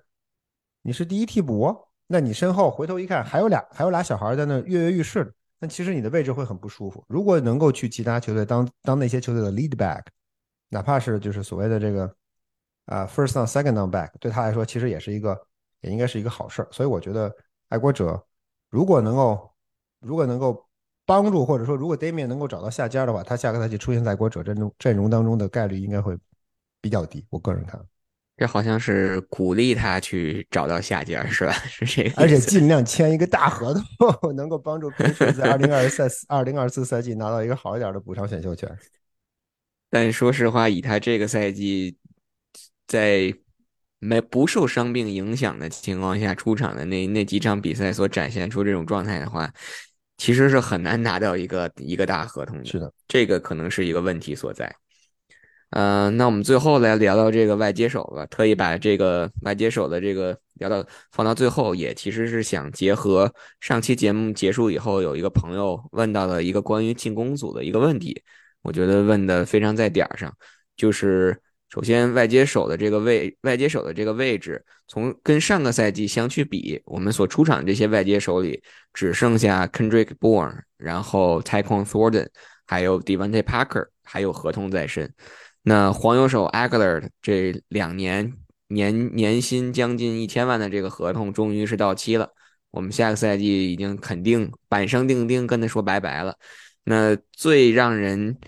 [0.82, 1.78] 你是第一替补，
[2.08, 7.06] 那你身后回头一看，还有俩还有俩小孩在那跃跃欲试的，那其实你的位置会很不舒服。
[7.08, 10.02] 如果能够去其他球队当当那些球队的 lead back，
[10.70, 12.12] 哪怕是就是所谓的这个
[12.86, 15.40] 啊 first down second down back，对他来说其实也是一个
[15.82, 16.68] 也应该是一个好事儿。
[16.72, 17.32] 所以我觉得
[17.68, 18.20] 爱国者
[18.70, 19.51] 如果能够
[19.99, 20.65] 如果能够
[21.05, 26.17] 帮助或者说如果 Damian 能够找到下家的话，他下个赛季出现在国者阵中阵容当中的概率应该会
[26.82, 27.26] 比较低。
[27.30, 27.84] 我个人看。
[28.38, 31.51] 这好像是鼓励他去找到下家，是吧？
[31.51, 38.74] 是这个， 而且尽量签一个大合同， 能够帮助平时在二零二赛二零二四赛季拿到一个好一点的补偿选秀权。
[39.89, 41.97] 但说实话，以他这个赛季
[42.88, 43.34] 在
[44.00, 49.52] 没不受伤病影响的情况下出场的那那几场比赛所展现出这种状态的话，
[50.18, 52.66] 其实是很难拿到一个一个大合同的。
[52.66, 54.74] 是的，这个可能是一个问题所在。
[55.72, 58.26] 嗯，那我们最后来聊聊这个外接手吧。
[58.26, 68.20] 特意把这个外接手的这个聊到放到最后，也其实是想结合上期节目结束以后，有一个朋友问到了一个关于进攻组的一个问题，
[68.64, 70.36] 我觉得问的非常在点儿上。
[70.76, 71.39] 就是
[71.70, 78.61] 首先外接手的这个位，外接手的这个位置，从跟上个赛季相去比，我们所出场的这些外接手里，
[78.93, 82.28] 只剩下 Kendrick Bourne，然后 Tyquan Thornton，
[82.65, 85.13] 还有 Devontae Parker 还有合同在身。
[85.61, 88.34] 那黄油手 Agler 这两年
[88.70, 92.32] 年年薪将近一千万的这个合同终于是到期了，
[92.72, 96.36] 我们下个赛季已经肯定板上钉钉跟他说拜拜了。
[96.86, 98.39] 那最让人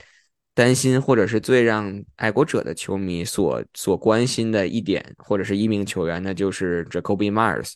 [0.53, 7.73] 担心，或者是最让爱国者的球迷所所关心的一点，或者是一名球员那，就是 Jacoby Myers。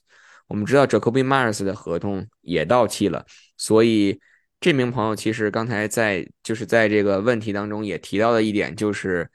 [0.48, 3.26] 我们知道 Jacoby Myers 的合同也到期了，
[3.58, 4.20] 所以。
[4.62, 9.30] 这名朋友其实刚才在就是在这个问题当中也提到了一点，就是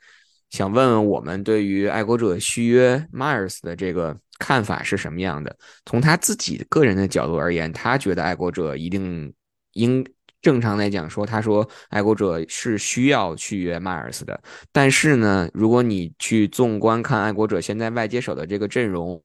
[0.49, 5.57] 想问问我们对于爱国者续约 Myers 的这个看法是什么样的？
[5.86, 9.32] 从他自己个人的角度而言，他觉得爱国者一定
[9.74, 10.05] 应
[10.43, 14.41] 正常来讲说，他说爱国者是需要续约 Myers 的。
[14.72, 19.22] 但是呢，如果你去纵观看爱国者现在外接手的这个阵容，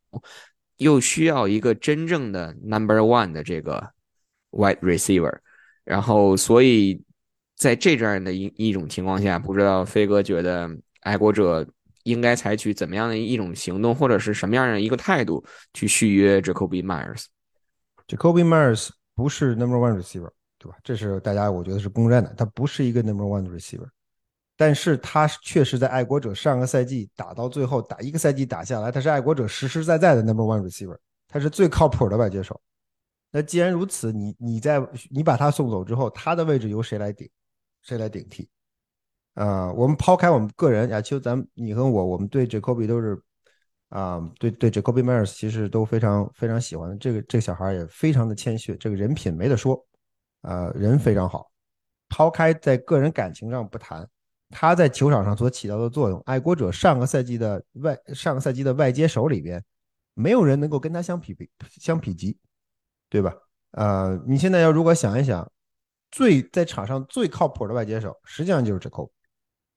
[0.78, 3.92] 又需要一个真正的 Number One 的这个
[4.52, 5.40] Wide Receiver。
[5.86, 7.02] 然后，所以
[7.56, 10.70] 在这样的一一种情况下，不知道飞哥觉得
[11.02, 11.66] 爱国者
[12.04, 20.32] 应该采取怎么样的一种行动，或者是什么样的一个态度去续约 Jacoby Myers？Jacoby Myers 不是 Number One Receiver，
[20.66, 20.78] 对吧？
[20.84, 23.88] 这是大家我觉得是公认的，他不是一个 Number One Receiver，
[24.58, 30.98] 但是他确实在爱国者上个赛季打到最后打一个赛季打下来，他是爱国者实实在在的 Number One Receiver，
[31.28, 32.60] 他是最靠谱的外接手。
[33.30, 37.30] 那既然如此，你你在你把他送走之后，他的位置由谁来顶？
[37.84, 38.50] 谁来顶替？
[39.36, 43.22] 啊，我们抛开我们个人，亚秋，咱你和我，我们对 Jacoby 都是
[43.90, 46.98] 啊，对对，Jacoby Myers 其实都非常非常喜欢。
[46.98, 49.86] 这个这个小孩也非常的谦虚，这个人品没得说，
[50.46, 51.52] 呃，人非常好。
[52.10, 54.08] 抛开在个人感情上不谈，
[54.50, 59.64] 他在球场上所起到的作用，爱国者上个赛季的外上个赛季的外接手里边，
[60.14, 62.38] 没有人能够跟他相匹比相匹及。
[63.08, 63.34] 对吧？
[63.72, 65.50] 呃，你现在要如果想一想，
[66.12, 69.10] 最在场上最靠谱的外接手，实际上就是这扣。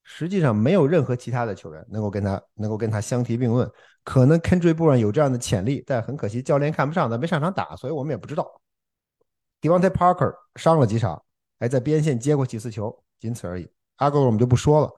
[0.02, 3.70] 实际上没有任何其他的球员能够跟他能够跟他相提并论。
[4.02, 8.60] 可能 Kendrick Brown 有这样的潜力，但很可惜教练看不上他，没上场打，所以我们也不知道。
[9.60, 11.22] Devontae Parker 伤了几场，
[11.58, 13.68] 还在边线接过几次球，仅此而已。
[13.96, 14.90] 阿狗我们就不说了。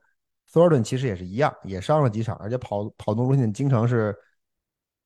[0.52, 4.16] Thornton 其实也是一样，也伤了几场，而且跑跑动路线经常是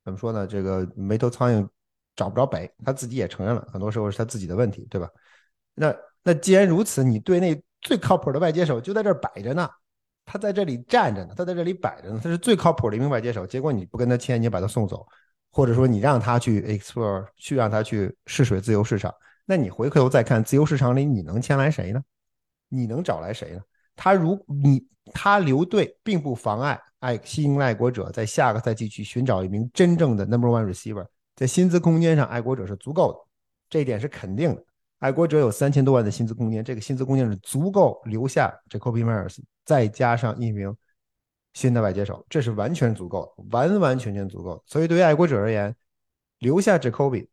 [0.05, 0.47] 怎么说呢？
[0.47, 1.69] 这个没头苍蝇。
[2.17, 5.11] 找不着北，他自己也承认了，很多时候是他自己的问题，对吧？
[5.75, 5.93] 那
[6.23, 9.69] 那既然如此，你队内最靠谱的外接手就在这儿摆着呢，
[10.25, 13.45] 他在这里站着呢，他在这里摆着呢，他是最靠谱的一名外接手。
[13.45, 15.05] 结果你不跟他签，你把他送走，
[15.51, 19.13] 或者说你让他去 explore，去让他去试水自由市场，
[19.47, 22.03] 那你回头再看自由市场里你能签来谁呢？
[22.69, 23.61] 你能找来谁呢？
[23.95, 31.07] 他如你他留队，并不妨碍爱吸引爱国者在下个赛季去寻找一名真正的 number one receiver。
[31.37, 33.19] 在薪资空间上，爱国者是足够的，
[33.69, 34.65] 这一点是肯定的。
[35.01, 40.75] 爱国者有三千多万的薪资空间，这个薪资空间是足够留下 Jacoby Myers，再加上一名
[41.53, 44.63] 新的外接手，这是完全足够的，完完全全足够。
[44.67, 45.75] 所以对于爱国者而言，
[46.39, 47.29] 留下 Jacoby，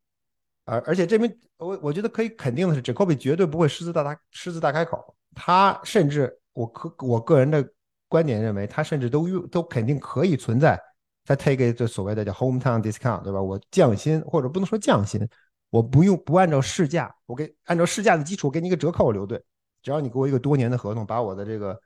[0.72, 7.67] 而而且这边我我觉得可以肯定的是，Jacoby 绝对不会狮子大大狮子大开口，他甚至我可我个人的
[8.07, 10.82] 观点认为，他甚至都都肯定可以存在。
[11.26, 13.41] 他 take 这所谓的叫 hometown discount，对吧？
[13.41, 15.28] 我降薪或者不能说降薪，
[15.69, 19.41] 我不用不按照市价，我给按照市价的基础给你一个折扣留队，
[19.84, 21.80] 只要你给我一个多年的合同，把我的这个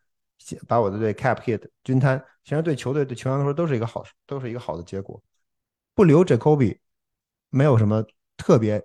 [0.67, 5.21] 把我的对 cap hit 均摊，其实对球队对球员来说都是一个好都是一个好的结果。
[5.93, 6.77] 不留 Jacoby
[7.49, 8.03] 没有什么
[8.37, 8.83] 特别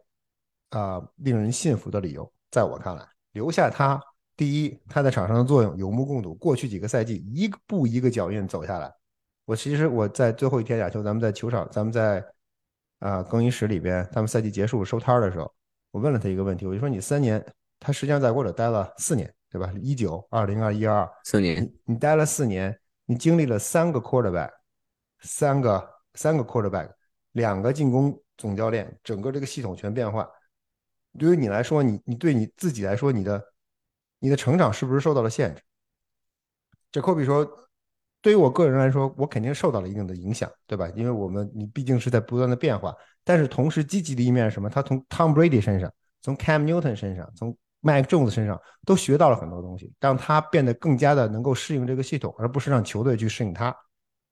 [0.70, 4.00] 啊令人信服的理由，在我看来，留下他，
[4.36, 8.92] 第一他在场上的作用有目共睹，过去几个赛季一步一个脚印走下来。
[9.44, 12.24] 我其实我在最后一天亚球，咱们在球场，咱们在
[13.00, 15.52] 啊更衣室里边，他们赛季结束收摊的时候，
[15.90, 17.44] 我问了他一个问题，我就说你三年，
[17.80, 19.72] 他实际上在国者待了四年，对吧？
[19.80, 24.50] 一九、二零、二一、二四年，你待了四年，你经历了三个 quarterback，
[25.20, 26.88] 三个三个 quarterback，
[27.32, 30.28] 两个进攻总教练，整个这个系统全变化，
[31.18, 33.44] 对于你来说，你你对你自己来说，你的
[34.18, 35.62] 你的成长是不是受到了限制？
[36.90, 37.48] 这科比说。
[38.22, 40.86] 对于我个人来说，我肯定受到了一定的影响，对吧？
[40.94, 44.68] 因为我们你毕竟是在不断的变化，但是同时积极的一面是什么？
[44.68, 53.74] 他从 Tom Brady 身上，从 Cam Newton 身上，从 Mike Jones 身上都学到了很多东西，让他变得更加的能够适应这个系统，而不是让球队去适应他。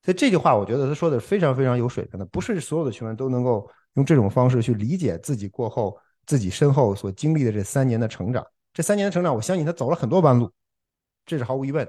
[0.03, 2.27] 所以这句话，我觉得他说的非常非常有水平的。
[2.27, 3.67] 不是所有的球员都能够
[3.99, 8.47] 用这种方式去理解自己过后自己身后所经历的这三年的成长。
[8.73, 10.49] 这三年的成长，我相信他走了很多弯路，
[11.27, 11.87] 这是毫无疑问。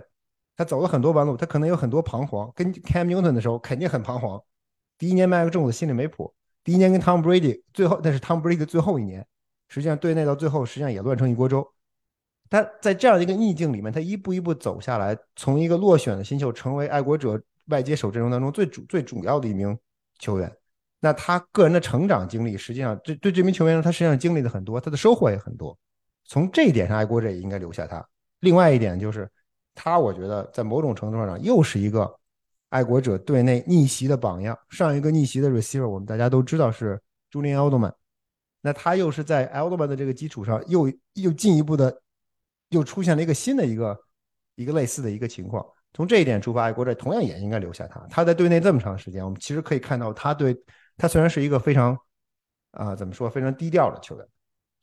[0.57, 2.51] 他走了很多弯路，他可能有很多彷徨。
[2.55, 4.41] 跟 Cam Newton 的时候肯定很彷徨。
[4.97, 6.33] 第一年 Mike Jones 心里没谱。
[6.63, 9.25] 第一年跟 Tom Brady 最后，那是 Tom Brady 的最后一年。
[9.67, 11.65] 实际上队内到最后，实际上也乱成一锅粥。
[12.49, 19.77] 他在这样的一个逆境里面，他一步一步走下来，从一个落选的新秀，成为爱国者外接手阵容当中最主最主要的一名
[20.17, 20.51] 球员。
[20.99, 25.77] 那他个人的成长经历，实际上对对这名球员，他实际上经历的很多，他的收获也很多。
[26.25, 28.05] 从这一点上，爱国者也应该留下他。
[28.41, 29.29] 另外一点就是，
[29.73, 32.13] 他我觉得在某种程度上又是一个
[32.69, 34.57] 爱国者队内逆袭的榜样。
[34.69, 37.93] 上一个逆袭的 receiver，我们大家都知道是朱利安·奥特曼。
[38.61, 42.01] 那他又是在 e l d m a 的这个基础上，又又进一步的，
[42.69, 43.97] 又出现了一个新的一个
[44.55, 45.65] 一个类似的一个情况。
[45.93, 47.99] 从这一点出发，爱国者同样也应该留下他。
[48.09, 50.55] 他在队内这么长时间，我们其实可以看到，他对
[50.99, 51.97] 他虽然是一个非常
[52.71, 54.27] 啊怎么说非常低调的球员，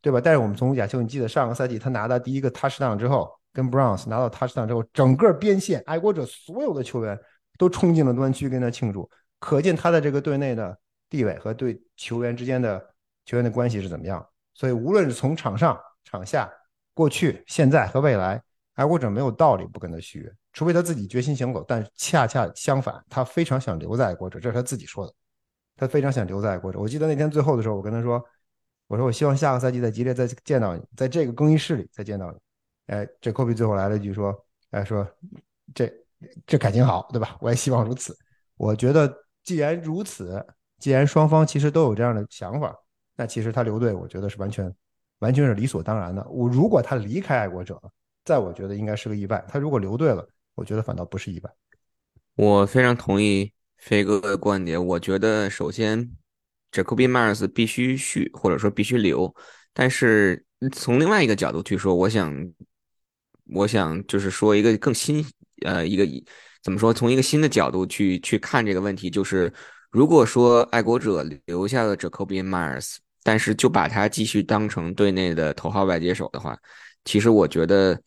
[0.01, 0.21] 对吧？
[0.21, 7.17] 但是我们从亚秋，你记得上个赛季他拿到第一个 touchdown 之后，跟 Browns 拿到 touchdown 之后，整个边线爱国者所有的球员
[7.57, 9.09] 都冲进了端区跟他庆祝，
[9.39, 10.77] 可见他在这个队内的
[11.09, 12.85] 地位和对球员之间的。
[13.29, 14.25] 球员的关系是怎么样？
[14.55, 16.49] 所以无论是从场上、场下、
[16.95, 18.41] 过去、现在和未来，
[18.77, 21.65] 爱国者没有道理不跟他续约，除非他自己决心想走。
[21.67, 25.13] 但恰恰相反，他非常想留在爱国者，这是他自己说的。
[25.77, 26.79] 他非常想留在爱国者。
[26.79, 28.25] 我记得那天最后的时候，我跟他说
[28.89, 32.39] ：“我说我希望下个赛季在吉列再见到你，在这个更衣室里再见到你。”
[32.89, 34.35] 哎，这科比最后来了一句说
[34.71, 35.07] ：“哎，说
[35.75, 35.93] 这
[36.47, 37.37] 这感情好，对吧？
[37.41, 38.17] 我也希望如此。
[38.57, 39.13] 我觉得
[39.43, 40.45] 既然如此，
[40.79, 42.77] 既然双方其实都有这样的想法。”
[43.19, 44.71] 那其实他留队，我觉得是完全，
[45.21, 46.23] 完全是理所当然的。
[46.29, 47.81] 我如果他离开爱国者，
[48.27, 49.43] 在我觉得应该是个意外。
[49.49, 51.51] 他如果留队了，我觉得反倒不是意外。
[52.35, 54.85] 我非常同意飞哥的观点。
[54.85, 56.11] 我觉得首先
[56.73, 59.35] ，Jacoby Myers 必须续，或者说必须留。
[59.73, 62.35] 但是从另外一个角度去说，我想，
[63.53, 65.25] 我想就是说一个更新，
[65.65, 66.07] 呃，一个
[66.63, 66.93] 怎么说？
[66.93, 69.53] 从一个新的角度去去看这个问题，就是
[69.91, 72.97] 如果说爱国者留下了 Jacoby Myers。
[73.27, 76.57] 但是就把他继续当成队内的头号外接手的话，
[77.05, 78.01] 其实我觉得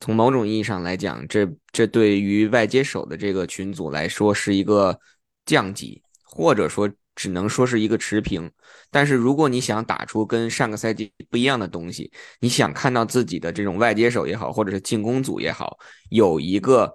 [0.00, 4.98] 从某种意义上来讲，这这对于外接手的这个群组来说是一个
[5.44, 8.50] 降级，或者说只能说是一个持平。
[8.90, 15.78] 但是如果你想打出跟上个赛季不一样的东西，你想看到自己的这种外接手也好，或者是进攻组也好，
[16.10, 16.94] 有一个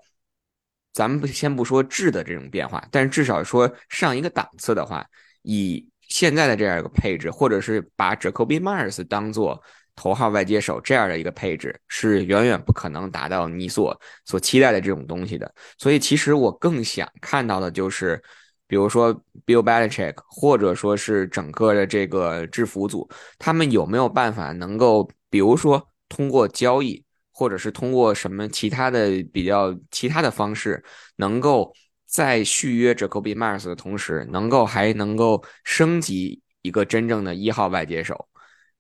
[0.94, 5.06] 咱们先不说质的这种变化，但是至少说上一个档次的话，
[5.42, 5.88] 以。
[6.10, 9.60] 现在的这样一个配置，或者是把 Jacoby Myers 当做
[9.96, 15.54] 头号外接手这样的一个配置，是远远不可能达到你所所期待的这种东西的。
[15.78, 18.22] 所以，其实我更想看到的就是，
[18.68, 19.14] 比如说
[19.46, 30.84] Bill Belichick，或者说是整个的这个制服组，他们有没有办法能够，比如说通过交易，或者是通过什么其他的比较其他的方式，
[31.16, 31.74] 能够。
[32.06, 38.28] 在续约 Jacoby Myers 的同时，能够还能够升级一个真正的一号外接手。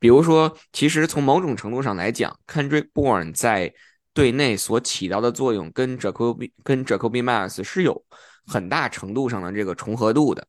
[0.03, 3.73] 比如说，其实从某种程度上来讲，Kendrick Bourne 在
[4.13, 8.03] 队内所起到的作用，跟 Jacoby 跟 Jacoby Myers 是有
[8.45, 10.45] 很大程度上的这个重合度的。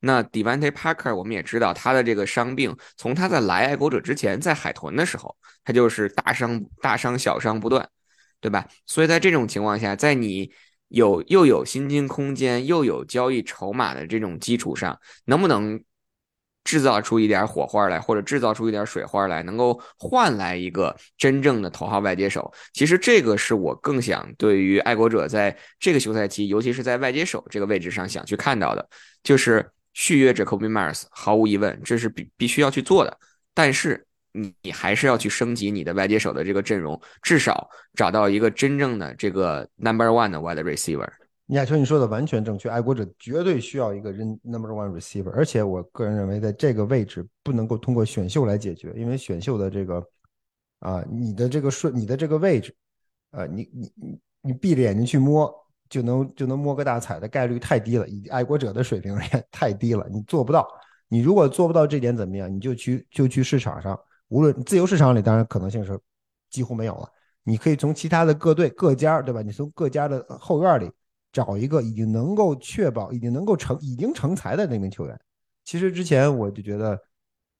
[0.00, 5.34] 那 Devante Parker 我们也知道，他的这个伤病，从他在来爱国者之前，在海豚的时候，
[5.64, 7.88] 他就是大伤大伤小伤不断，
[8.42, 8.68] 对吧？
[8.84, 10.52] 所以在这种情况下，在你
[10.88, 15.82] 有又有薪金空间，又有交易筹码的这种基础上，能不能
[16.68, 22.52] 制造出一点火花来，或者制造出一点水花来，能够换来一个真正的头号外接手？
[22.74, 28.86] 其实这个是我更想对于爱国者在这个休赛期，尤其是在外接手这个位置上想去看到的，
[29.22, 33.18] 就是续约 Jacoby Myers，毫无疑问，这是必必须要去做的。
[33.54, 34.04] 但是。
[34.32, 41.08] 你你还是要去升级你的外接手的这个阵容，至少找到一个真正的这个 number one 的 wide receiver。
[41.56, 50.06] 亚秋，你说的完全正确，爱国者绝对需要一个人 number one receiver，而且我个人认为，在这个位置不能够通过选秀来解决，因为选秀的这个
[50.80, 52.74] 啊，你的这个顺，你的这个位置，
[53.30, 55.52] 呃，你你你你闭着眼睛去摸
[55.88, 60.68] 就能就能摸个大彩的概率太低了，以爱国者的水平也太低了，你做不到。
[61.08, 62.54] 你如果做不到这点怎么样？
[62.54, 63.98] 你就去就去市场上。
[64.28, 65.98] 无论自由市场里，当然可能性是
[66.50, 67.08] 几乎没有了。
[67.42, 69.40] 你可以从其他的各队各家，对吧？
[69.40, 70.90] 你从各家的后院里
[71.38, 75.16] 找一个已经能够确保、已经能够成、已经成才的那名球员。
[75.64, 76.98] 其实之前我就觉得，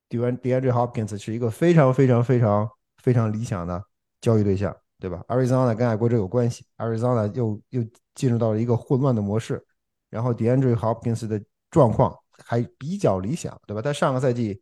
[0.08, 2.68] 迪安迪安 Hopkins 是一个非常非常非常
[3.00, 3.80] 非常理想的
[4.20, 7.84] 交易对象，对吧？Arizona 跟爱国者有关系，Arizona 又又
[8.16, 9.64] 进入到了一个混乱的模式，
[10.10, 12.12] 然后 DeAndre Hopkins 的状况
[12.44, 13.80] 还比较理想，对吧？
[13.80, 14.60] 他上个赛季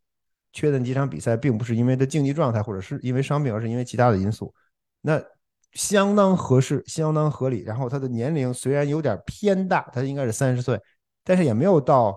[0.53, 4.53] 缺的几场比赛，并不是因为他竞技状态或者是因为伤病，而是因为其他的因素。
[5.01, 5.23] 那
[5.73, 7.63] 相当合适，相当合理。
[7.63, 10.81] 然后他的年龄虽然有点偏大，他应该是三十岁，
[11.25, 12.17] 但是也没有到。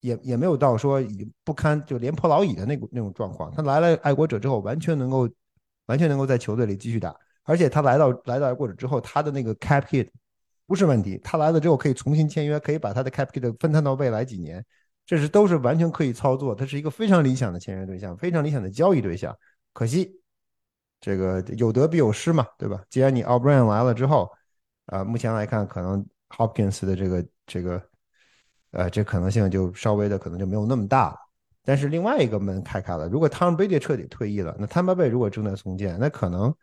[0.00, 1.02] 也也没有到说
[1.42, 3.50] 不堪就廉颇老矣的那那种状况。
[3.50, 5.28] 他来了爱国者之后，完全能够
[5.86, 7.12] 完全能够在球队里继续打。
[7.42, 10.08] 而且他来到来到爱国者之后，他的那个 cap hit
[10.68, 11.18] 不是问题。
[11.24, 14.64] 他来了之后可以重新签约，可以把他的 cap hit 分摊到未来几年，
[15.04, 16.54] 这是都是完全可以操作。
[16.54, 19.36] 他是一个非常理想的签约对象，非常理想的交易对象。
[19.72, 20.20] 可惜
[21.00, 22.82] 这个有得必有失嘛，对吧？
[22.90, 24.30] 既然你 b r a n 来了之后，
[24.86, 27.82] 啊，目前来看可能 Hopkins 的这个这个。
[28.72, 31.16] 呃，这可能性就稍微的可能就没有那么大了。
[31.64, 36.54] 但是另外一个门开开了，如果 Tom Brady 彻底退役了，那 Tampa Bay 如果正在重建，那可能，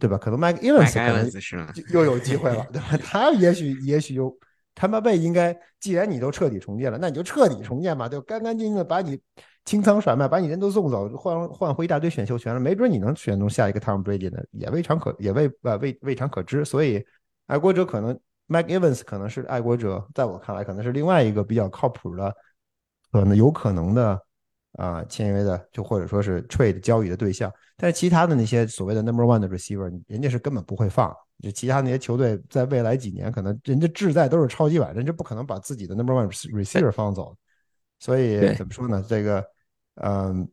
[0.00, 0.16] 对吧？
[0.16, 1.30] 可能 Mike Evans 可能
[1.92, 2.96] 又有机会了，对吧？
[3.04, 4.34] 他也许也许有
[4.74, 9.20] Tampa Bay 应该，既然你都彻底重建了，那你就彻底重建吧，就干干净净的把你
[9.64, 16.64] 清仓甩卖，把你人都送走，换换回一大堆选秀权了，没准你能选中下一个 Tom Brady 呢，也未尝可也未呃未未尝可知。
[16.64, 17.04] 所以
[17.46, 18.18] 爱国者可能。
[18.46, 22.30] Mike Evans 可能是爱国者，在我看来可能是另外一个比较靠谱的，
[23.10, 24.20] 可能有可能的
[24.72, 27.50] 啊签约的，就或者说是 trade 交易的对象。
[27.78, 31.10] 但是其他的那些所谓的 number one 的 receiver，人家是根本不会放。
[31.40, 37.34] 就其他那些球队在未来几年，可能人家志在都是超级碗，人家不可能把自己的 number one receiver 放走。
[37.98, 39.02] 所以怎么说呢？
[39.08, 39.42] 这个，
[40.02, 40.48] 嗯，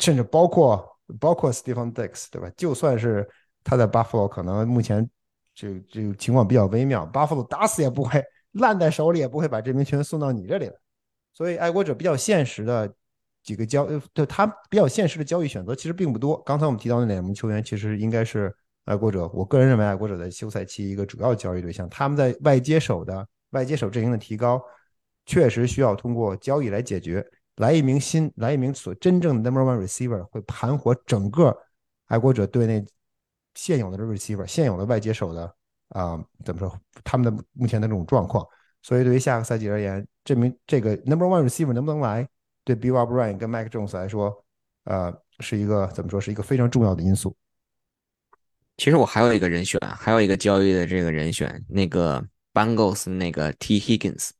[0.00, 2.50] 甚至包括包括 Stephen Dix，对吧？
[2.56, 3.28] 就算是
[3.62, 5.08] 他在 Buffalo，可能目前。
[5.56, 8.20] 这这个情况比较微妙，巴夫洛打死也不会
[8.54, 10.74] 烂在手里，也不会把这名球员送到你这里来。
[11.32, 12.92] 所以爱国者比较现实的
[13.40, 16.42] 几个交，就他比较现实的交易选择其实并不多。
[16.42, 18.52] 刚才我们提到那两名球员，其实应该是
[18.86, 19.28] 爱国者。
[19.32, 24.60] 我个人认为，爱国者在休赛期一个主要交易对象，他们在外接手的外接手阵营的提高，
[25.24, 27.24] 确实需要通过交易来解决。
[27.56, 31.56] 来一名新，来一名所真正的 number one receiver，会盘活整个
[32.06, 32.84] 爱国者队内。
[33.54, 35.54] 现有的这 receiver，现有的外接手的
[35.90, 36.76] 啊，怎么说？
[37.04, 38.44] 他们的目前的这种状况，
[38.82, 42.28] 所以对于下个赛季而言，证明这个 number one receiver 能不能来，
[42.64, 44.44] 对 Bill O'Brien 跟 Mike Jones 来说，
[44.86, 46.20] 呃，是一个怎么说？
[46.20, 47.36] 是一个非常重要的因素。
[48.76, 54.30] 其实我还有一个人选，还有一个交易的这个人选，那个 Bengals 那个 T Higgins，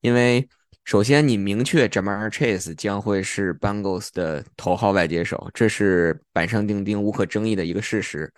[0.00, 0.48] 因为。
[0.88, 8.32] 首先，你明确 Jamar Chase 将会是 Bengals 的头号外接手，这是板上钉钉、无可争议的一个事实。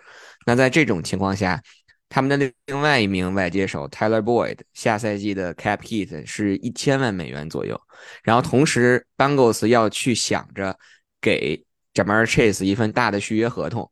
[0.45, 1.63] 那在这种情况下，
[2.09, 7.79] 他们的另外一名外接手 Tyler Boyd 下赛季的 Cap Hit 是一千万美元左右。
[8.21, 10.77] 然后同时，Bengals 要去想着
[11.21, 13.89] 给 Jamar Chase 一份大的续约合同。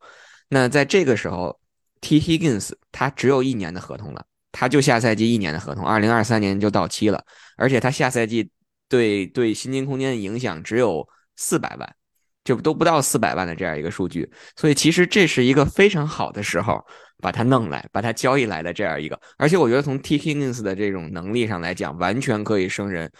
[0.49, 1.57] 那在这个时候
[2.01, 4.25] ，T Higgins 他只有一年的合同了。
[4.51, 7.23] 他就下赛季一年的合同，二零二三年就到期了，
[7.57, 8.49] 而且他下赛季
[8.87, 11.95] 对对薪金空间的影响只有四百万，
[12.43, 16.83] 就都不到四百万的这样一个数据，所以其实这是一个非常好的时候
[17.21, 23.11] 把他弄来，把他交易来的这样一个，而且我觉得从 T Higgins 的这种能力上来讲，完全可以胜任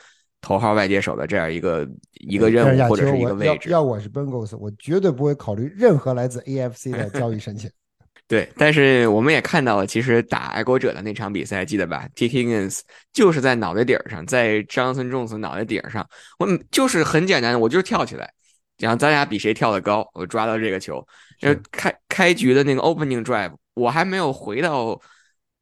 [0.42, 3.70] 头号外接手的这样一个一个任务或者是一个位置。
[3.70, 7.70] 要我是 Bengals，我绝对不会考虑任何来自 AFC 的交易申请。
[8.30, 12.30] 对，但是我们也看到了，其实打爱国者的那场比赛，记得吧？T.
[12.30, 16.08] Higgins 就是在脑袋顶上，在 Johnson Jones 脑袋顶上，
[16.38, 18.32] 我就是很简单的，我就是跳起来，
[18.78, 21.04] 然后咱俩比谁跳得高，我抓到这个球。
[21.40, 25.02] 就开开局的那个 Opening Drive，我还没有回到，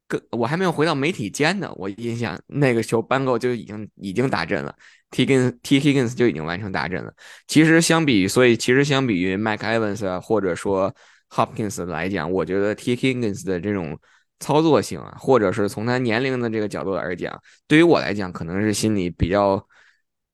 [0.06, 4.74] 跟我还没有回到媒体间呢，我印象那个球搬够就已经已经打阵了
[5.10, 5.24] ，T.
[5.24, 5.80] Higgins T.
[5.80, 7.10] Higgins 就已经完成打阵了。
[7.46, 10.94] 其实相比于，所以其实相比于 Mike Evans 啊，或者说。
[11.30, 12.96] Hopkins 来讲，我觉得 T.
[12.96, 13.98] Higgins 的这种
[14.40, 19.66] 操作性啊，或者是从他年龄的这个角度来讲，对于我来讲，可能是心里比较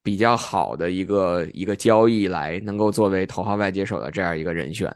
[0.02, 4.94] 比较好的一个一个交易，来能够作为头号外接手的这样一个人选。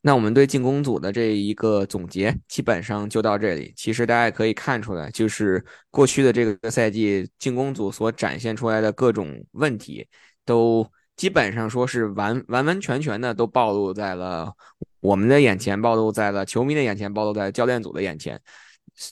[0.00, 3.72] 那我们对进攻组的这一个总结，基本上就到这里。
[3.76, 10.06] 其实大家可以看出来，就是过去的这个赛季进攻组所展现出来的各种问题，
[10.44, 14.52] 都基本上说是完完完全全的都暴露在了。
[15.00, 18.40] 我们的眼前暴露在了球迷的眼前，暴露在教练组的眼前。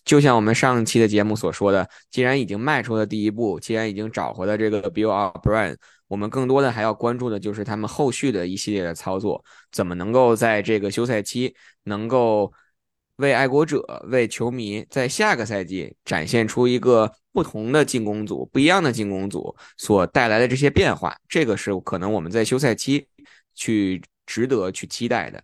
[0.05, 5.76] 就像我们上期的节目所说的，既然已经迈出了第一步，既然已经找回了这个 Bill O'Brien，
[6.09, 12.53] 我们更多的还要关注的就是他们后续的一系列的操作，怎么能够在这个休赛期能够
[13.16, 21.16] 为爱国者、为球迷在下个赛季展现出一个不同的进攻组、不一样的进攻组所带来的这些变化。
[21.28, 23.07] 这个是可能我们在休赛期
[23.55, 25.41] 去值得去期待的。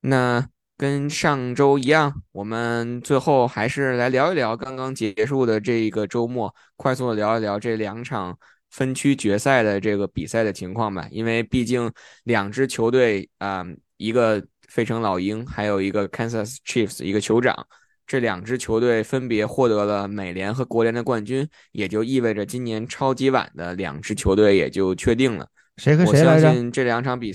[0.00, 8.38] 那跟上周一样，我们最后还是来聊一聊刚刚结束的这个周末，快速的聊一聊这两场
[8.70, 11.08] 分区决赛的这个比赛的情况吧。
[11.10, 11.90] 因为毕竟
[12.22, 13.64] 两支球队啊、
[13.96, 17.66] 一个费城老鹰，还有一个 Kansas Chiefs，一个酋长，
[18.06, 25.48] 这两支球队分别获得了美联和国联的冠军，也就意味着今年超级碗的两支球队也就确定了。
[25.76, 26.42] 谁和我谁来着？
[26.42, 27.34] 相信这两场比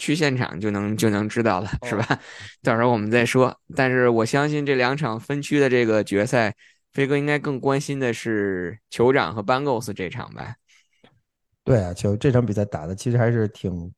[0.00, 2.18] 去现场就能就能知道了，是吧？
[2.64, 3.54] 到时候我们再说。
[3.76, 6.56] 但是我相信这两场分区的这个决赛，
[6.94, 10.54] 飞哥应该更关心的是酋长和 Bengals 这场吧？
[11.62, 13.92] 对啊，就这场比赛打的其实还是挺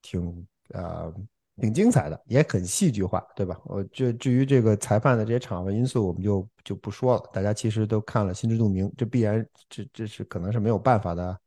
[0.00, 1.12] 挺呃
[1.60, 3.60] 挺精彩的，也很戏剧化，对吧？
[3.66, 11.38] 我就至于这个裁判的这些场外因素，我们就就不说了，大家其实都看了心知肚明，这必然这这是可能是没有办法的，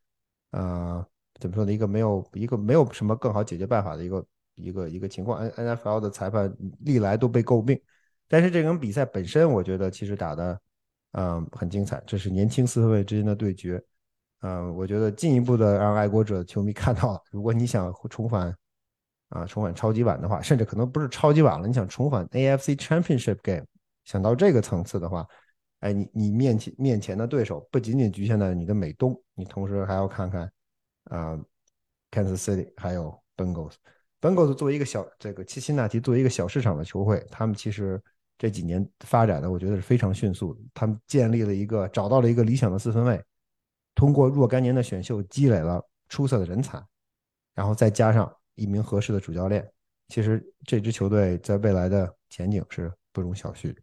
[0.52, 1.06] 呃，
[1.40, 1.74] 怎么说呢？
[1.74, 4.26] 一个没有一个没有什么更好解决办法的一个
[4.56, 5.40] 一个一个情况。
[5.40, 7.80] N N F L 的裁判历来都被诟病，
[8.28, 10.60] 但是这场比赛本身，我觉得其实打的
[11.12, 13.84] 嗯很精彩，这是年轻四分卫之间的对决。
[14.42, 18.56] 嗯，我觉得进一步的让爱国者球迷 看到了，如果你想重返
[19.30, 23.66] 啊重返超级碗的话，甚至可能不是超级碗了，你想重返 AFC Championship Game，
[24.04, 25.26] 想到这个层次的话，
[25.80, 30.52] 哎，你你面前面前的对手不仅仅局限在你的美东，你同时还要看看
[31.06, 31.40] 啊
[32.12, 33.74] Kansas City 还有 Bengals。
[34.22, 38.02] Bengals 作为一个小这个七辛纳提作为一个小市场的球会，他们其实
[38.38, 43.24] 这几年发展的我觉得是非常迅速，他们建立了一个找到了一个理想的四分卫。
[43.94, 46.84] 通过若干年的选秀积累了出色的人才，
[47.54, 49.66] 然后再加上一名合适的主教练，
[50.10, 53.74] 其实这支球队在未来的前景是不容小觑。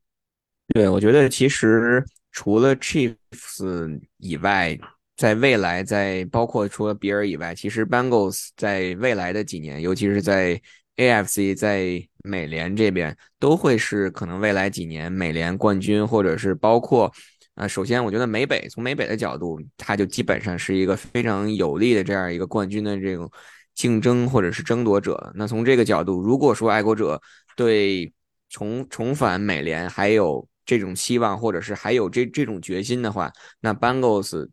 [0.68, 4.78] 对，我觉得其实除了 Chiefs 以外，
[5.16, 10.60] 在未来，在包括除了比尔以外，其实 Bengals 在未来的几年，尤其是在
[10.96, 17.12] AFC 在美联这边，都会是可能未来几年美联冠军，或者是包括。
[17.54, 23.30] 啊，首先我觉得美北从美北的角度，它就基本上是一个非常有利的这样一个冠军的这种
[23.74, 25.30] 竞争或者是争夺者。
[25.34, 27.20] 那从这个角度，如果说爱国者
[27.54, 28.10] 对
[28.48, 34.48] 重重返美联还有这种希望，或者是还有这这种决心的话，那 Bengals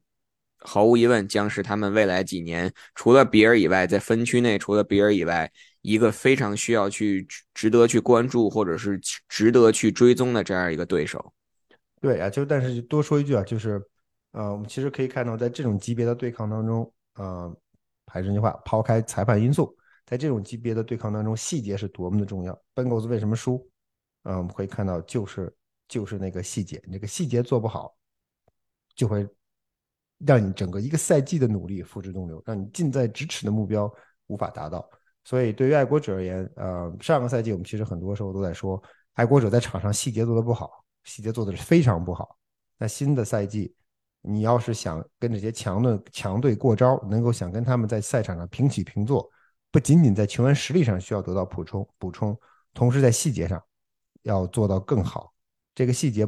[0.69, 5.51] 毫无疑问将是他们未来几年除了比尔以外，在分区内除了比尔以外，
[5.81, 11.33] 一个非常需要去值得去关注或者是值得去追踪的这样一个对手。
[11.99, 13.81] 对啊，就但是多说一句啊，就是，
[14.33, 17.51] 呃，我们其实可以看到，在这种级别的对抗当中，呃，
[18.05, 22.57] 还是那句话，抛开裁判因素，在这种级别的对抗当中，细节是多么的重要。
[22.75, 23.67] Bengals 为什么输？
[24.23, 25.51] 嗯、呃，我们可以看到就是
[25.87, 27.93] 就是那个细节，那个细节做不好，
[28.95, 29.27] 就会
[30.25, 33.91] 让你整个一个赛季的努力付之东流，让你近在咫尺的目标
[34.27, 34.87] 无法达到。
[35.23, 38.81] 所以对于爱国者而言，呃，上个赛季我们其实很多时候都在说，
[39.13, 40.83] 爱国者在场上细节做得不好。
[41.03, 42.37] 细节做的是非常不好。
[42.77, 43.73] 那新的赛季，
[44.21, 49.29] 你要是想跟这些强的强队过招，能够想跟他们在赛场上平起平坐，
[49.71, 52.37] 不仅仅在球员实力上需要得到补充补充，
[52.73, 53.61] 同时在细节上
[54.23, 55.33] 要做到更好。
[55.73, 56.27] 这个细节、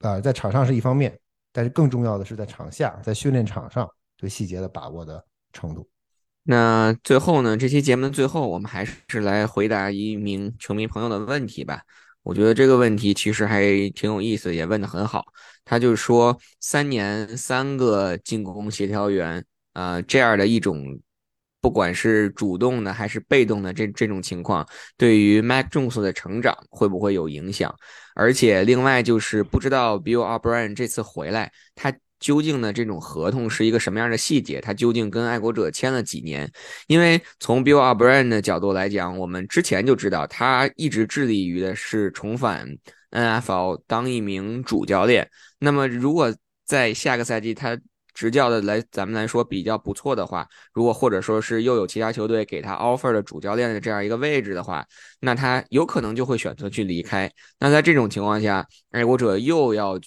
[0.00, 1.18] 呃，在场上是一方面，
[1.54, 5.88] 但是更重要的是在场下，在训练场上对细节的把握的程度。
[6.42, 11.82] 那最后呢，这期节目的最后，我们还是来回答一名球迷朋友的问题吧。
[12.24, 15.24] 我觉得这个问题其实还挺有意思，也问得很好。
[15.64, 19.44] 他就说，三年三个进攻协调员，
[19.74, 20.98] 啊，这样的一种，
[21.64, 24.68] 不管是主动的还是被动的这这种情况，
[24.98, 27.74] 对于 Mac Jones 的成长会不会有影响？
[28.14, 31.90] 而且另外就是不知道 Bill O'Brien 这次回来，他。
[32.20, 32.72] 究竟呢？
[32.72, 34.58] 这种合同是一个什么样的细节？
[34.58, 36.50] 他究竟跟爱国者签了几年？
[36.86, 42.66] 因为从 Bill O'Brien 的角度来讲，我们之前就知道他一直致力于的是重返
[43.10, 45.28] NFL 当一名主教练。
[45.58, 46.34] 那么，如果
[46.64, 47.78] 在下个赛季他
[48.14, 54.86] 执教的来咱们来说比较不错的话，如果或者说是又有其他球队给他 offer 的主教练的这样一个位置的话，
[55.20, 57.30] 那他有可能就会选择去离开。
[57.58, 60.00] 那在这种情况下，爱国者又要。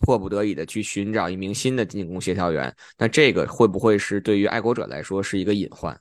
[0.00, 5.98] 迫不得已的去寻找一名新的进攻协调员，那这个会不会是对于爱国者来说是一个隐患？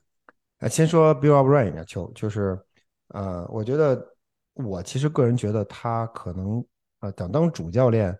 [0.59, 2.59] 啊，先说 Bill O'Brien 球，就是
[3.07, 4.05] 呃，我觉得
[4.53, 6.63] 我其实个人觉得他可能
[6.99, 8.13] 呃，想当主教练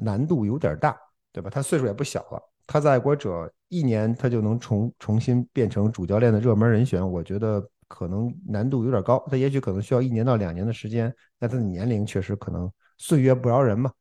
[0.00, 0.98] 难度有点大，
[1.30, 1.50] 对吧？
[1.50, 2.42] 他岁数也不小了，
[2.72, 13.92] 他在爱国者一年他就能重重新变成主教练的热门人选，我觉得可能难度有点高，他也许可能需要一年到两年的时间，但他的年龄确实可能岁月不饶人嘛。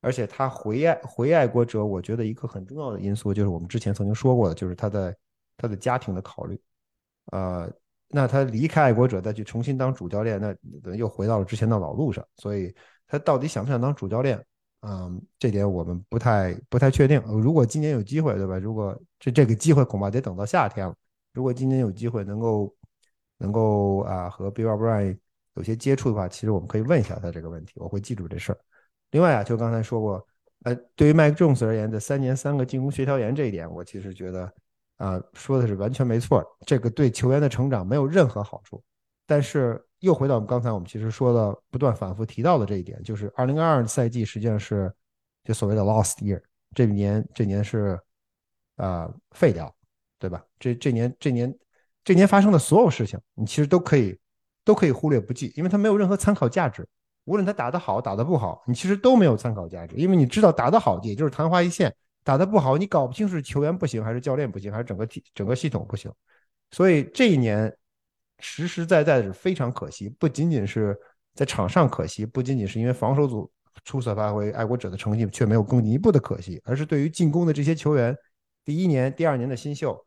[0.00, 5.14] 而且他回爱回爱国者，我觉得一个很重要的因素就是我们之前曾经说过的，就是他在
[5.58, 6.58] 他的家庭的考虑。
[7.32, 7.70] 呃，
[8.08, 12.26] 那他离开爱国者再去重新当主教练，那又回到了之前的老路上。
[12.36, 12.74] 所以
[13.06, 14.42] 他到底想不想当主教练？
[14.86, 17.20] 嗯，这点我们不太不太确定。
[17.26, 18.58] 如果今年有机会，对吧？
[18.58, 20.94] 如果这这个机会恐怕得等到夏天了。
[21.32, 22.74] 如果今年有机会能够
[23.38, 25.18] 能够啊和 Bill O'Brien
[25.54, 28.58] 有些接触的话，其实我们可以问一下他这个问题，我会记住这事儿。
[29.10, 30.26] 另外啊，就刚才说过，
[30.64, 34.52] 呃，对于麦克 Jones 而言的三年三个进攻协调员这一点，我其实觉得。
[34.96, 38.80] 啊，说的是完全没错，这个对球员的成长没有任何好处。
[39.26, 44.92] 但是又回到我们刚才我们其实说的不断反复提到的这一点，就是二零二二赛季实际上是
[45.42, 46.40] 就所谓的 lost year，
[46.74, 47.98] 这年这年是
[48.76, 49.74] 啊废掉，
[50.18, 50.44] 对吧？
[50.58, 51.58] 这这年这年
[52.04, 54.18] 这年发生的所有事情，你其实都可以
[54.64, 56.86] 都可以忽略不计，因为它没有任何参考价值。
[57.24, 61.94] 无论他打得好打得不好，你其实都没有参考价值，因为你知道打得好也就是昙花一现。
[62.22, 66.12] 打得不好，你搞不清是球员不行，还是教练不行，还是整个体整个系统不行。
[66.70, 67.74] 所以这一年
[68.38, 70.96] 实实在在是非常可惜，不仅仅是
[71.34, 73.50] 在场上可惜，不仅仅是因为防守组
[73.84, 78.16] 出色发挥，爱国者的成绩却没有更进一步的可惜，而是对于进攻的这些球员，
[78.64, 80.04] 第一年、第二年的新秀，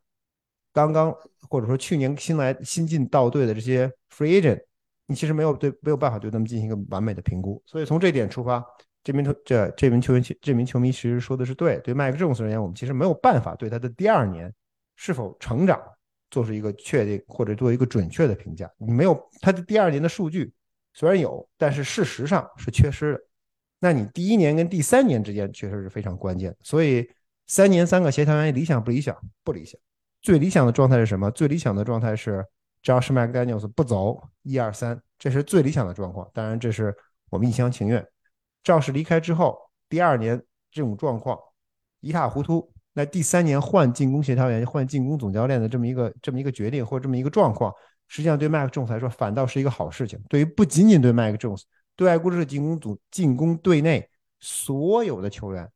[0.74, 1.14] 刚刚
[1.50, 4.62] 或者说去年新来新进到队的这些 free agent，
[5.06, 7.62] 你其实没有对没有办法对他们进行一个完美的评估。
[7.66, 8.64] 所以从这点出发。
[9.04, 14.54] 这名球这这名球员这名球迷其实说的是对，对麦克琼斯而言，我们其实没有办法对他的第二年
[14.98, 15.82] 是否成长
[16.30, 18.70] 做出一个确定或者做一个准确的评价。
[18.78, 20.54] 你没有他的第二年的数据，
[20.94, 23.20] 虽然有，但是事实上是缺失的。
[23.80, 26.56] 那你第一年跟第三年之间确实是非常关键。
[26.62, 27.08] 所以
[27.46, 29.16] 三年三个协调员理想不理想？
[29.44, 29.80] 不理想。
[30.22, 31.30] 最理想的状态是什么？
[31.32, 32.44] 最理想的状态是
[32.84, 36.30] Josh McDaniel 不走一二三，这是最理想的状况。
[36.34, 36.96] 当然，这是
[37.30, 38.06] 我们一厢情愿。
[38.64, 41.38] 赵氏离开之后，第二年这种状况
[42.00, 42.74] 一塌糊涂。
[42.98, 47.72] 那第三年换进攻协调员、换进攻总教练的这么一个这么一个决定或者这么一个状况，
[48.08, 50.20] 实际上对麦克琼斯来说反倒是一个好事情。
[50.28, 51.62] 对于不仅仅对麦克 Jones，
[51.96, 54.10] 对爱国者进攻组进攻队内
[54.40, 55.70] 所有的球员，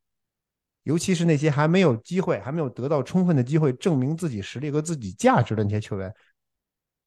[0.81, 6.11] 尤其是那些还没有机会、还没有得到充分的机会证明自己实力和自己价值的那些球员，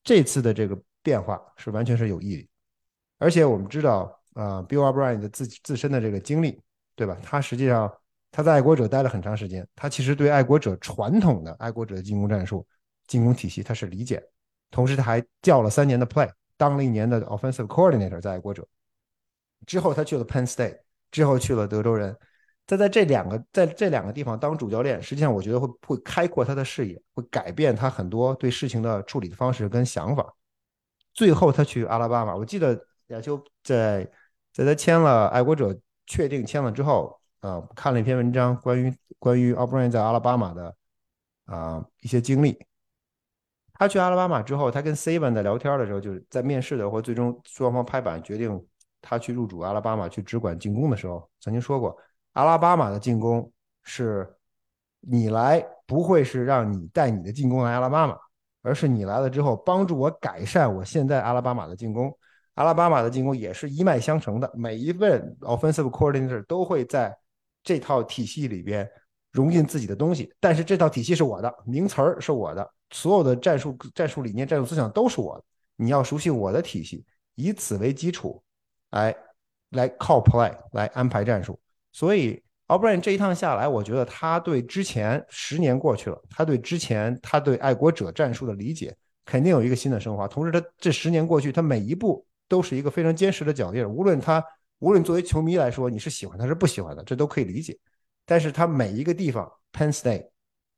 [0.04, 2.48] 这次的这个变化是完全是有意义。
[3.18, 4.16] 而且我们知道。
[4.34, 6.60] 啊，Bill O'Brien 的自自身的这个经历，
[6.96, 7.16] 对吧？
[7.22, 7.88] 他实际上
[8.36, 12.66] 他在爱国者待了很长时间，他其实对爱国者传统的爱国者的进攻战术、
[13.06, 14.20] 进攻体系他是理解。
[14.72, 18.66] 同时他还教了三年的 Play，当了一年的 Offensive Coordinator 在爱国者。
[19.66, 20.80] 之后他去了 Penn State，
[21.12, 22.16] 之后去了德州人。
[22.66, 30.34] 他在这两个在这两个地方当主教练，实际上我觉得会会开阔他的视野，会改变他很多对事情的处理的方式跟想法。
[31.12, 34.10] 最后他去阿拉巴马，我记得亚秋在。
[34.52, 40.74] 在他签了爱国者，确定签了之后，啊，看了一篇文章，关于关于 O'Brien 在阿拉巴马的
[41.44, 42.58] 啊一些经历。
[43.74, 48.66] 他去阿拉巴马之后，他跟 Saban 在聊天的时候，就是在面试的或最终双方拍板决定
[49.02, 51.94] 他去入主阿拉巴马去只管进攻的时候，曾经说过，
[52.32, 53.52] 阿拉巴马的进攻
[53.82, 54.26] 是
[55.00, 58.16] 你来不会是让你带你的进攻来阿拉巴马，
[58.62, 62.16] 而是你来了之后帮助我改善我现在阿拉巴马的进攻。
[62.54, 67.14] 阿拉巴马的进攻也是一脉相承的，每一份 offensive coordinator 都会在
[67.64, 68.88] 这套体系里边
[69.32, 75.44] 融进自己的东西，但是这套体系是我的，名词儿是我的，所有的战术、战术理念、战术思想都是我的。
[75.76, 77.04] 你要熟悉我的体系，
[77.34, 78.40] 以此为基础，
[78.90, 79.16] 来
[79.70, 81.58] 来靠 play 来安排战术。
[81.90, 90.28] 所以 a b r a n 这一趟下来，我觉得他对之前十年过去了，他对之前他对爱国者战术的理解肯定有一个新的升华。
[90.28, 92.24] 同时，他这十年过去，他每一步。
[92.46, 94.44] 都是一个非常坚实的脚印，无论他，
[94.84, 97.74] 无论作为球迷来说，你是喜欢他是不喜欢的，这都可以理解。
[98.26, 100.28] 但是他每一个地方，Penn State、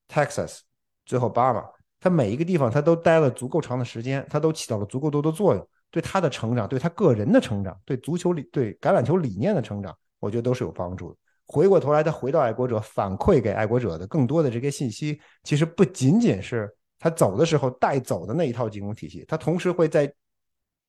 [0.09, 0.61] Texas，
[1.05, 1.65] 最后巴马，
[1.99, 11.19] 他每一个地方他都待了足够长的时间，他都起到了足够多的作用，对他的成长，对他个人的成长，对足球理，对橄榄球理念的成长，我觉得都是有帮助的。
[11.47, 20.15] 回过头来，他回到爱国者，反馈给爱国者的更多的这些信息，其实不仅仅是他走的时候带走的那一套进攻体系，他同时会在。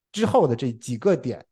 [0.09, 1.45] 之后的这几个点，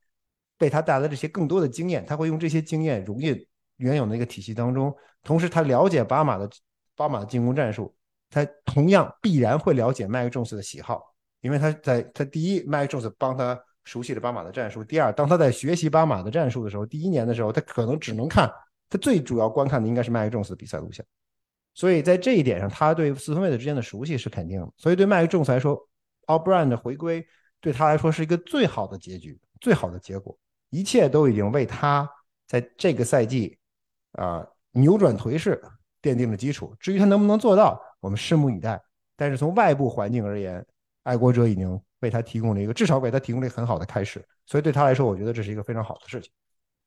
[0.57, 3.45] 被他带来这些更多的经验，他会用这些经验融进
[3.77, 4.95] 原有的一个体系当中。
[5.23, 6.49] 同时，他了解巴马的
[6.95, 7.94] 巴马的进攻战术，
[8.30, 11.02] 他同样必然会了解麦克琼斯的喜好，
[11.41, 18.49] 因为他在他第一，麦克琼斯帮他熟悉了巴马的战术；第二，当他在学习巴马的战术的时候，第一年的时候，他可能只能看
[18.90, 21.06] 他最主要观看的应该是麦克琼斯的比赛录像。
[21.73, 24.72] 所以在这一点上，他对四分卫的之间的熟悉是肯定的。
[24.77, 25.76] 所以对麦克琼斯来说
[26.27, 27.26] ，All Brown 的回归。
[27.61, 30.38] 对他来说是一个最好的结局，最好的结果，
[30.76, 32.10] 一切都已经为他
[32.47, 33.57] 在这个赛季
[34.11, 35.61] 啊扭转颓势
[36.02, 36.76] 奠定了基础。
[36.80, 38.81] 至于他能不能做到，我们拭目以待。
[39.15, 40.65] 但是从外部环境而言，
[41.03, 46.30] 爱国者已经为他提供了一个至少为他提供了一个很好的开始，所以对他来说，我觉得这是一个非常好的事情。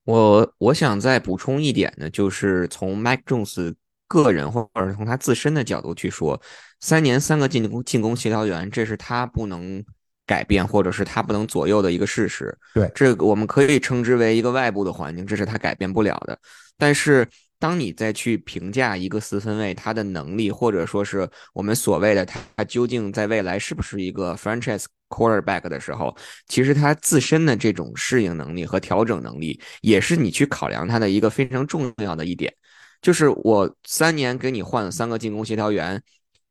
[0.04, 3.74] 我我想再补充一点呢，就是从 Mike Jones
[4.06, 6.40] 个人或者从他自身的角度去说，
[6.80, 9.82] 三年三个进攻进攻协调员，这是他不能
[10.28, 12.56] 改变或者是他不能左右的一个事实。
[12.74, 16.38] 对，这个我们可以称之为一个外部的环境，这是他改变不了的。
[16.76, 17.26] 但是
[17.58, 22.24] 当你再去评价一个四分卫他的能力，或者说是我们所谓的
[22.54, 26.14] 他究竟在未来是不是一个 franchise quarterback 的时候，
[26.46, 32.52] 其实他自身的这种适应能力和调整能力，也是你去考量他的一个非常重要的一点。
[33.00, 36.00] 就是我三年给你换了三个进攻协调员，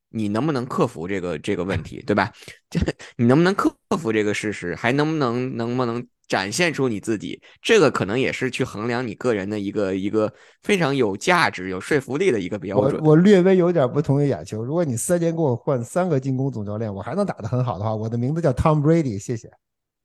[0.09, 2.31] 你能不能克服这个这个问题，对吧？
[2.69, 2.79] 这
[3.17, 7.41] 你能不能克服这个事实，还能不能能不能展现出你自己？
[7.61, 10.31] 这个可能也是去衡量你个人的一个一个
[10.63, 13.01] 非常有价值、有说服力的一个标准。
[13.03, 19.49] 我我略微有点不同意亚秋，如果你三年给我换三个进攻总教练，我还能打得很好的话，我的名字叫 Tom Brady，谢谢。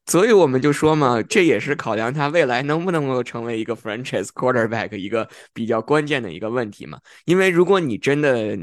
[0.06, 6.98] 所以我们就说嘛，这也是考量他未来能不能够成为一个 franchise quarterback 一个比较关键的一个问题嘛。
[7.24, 8.58] 因为如果你真的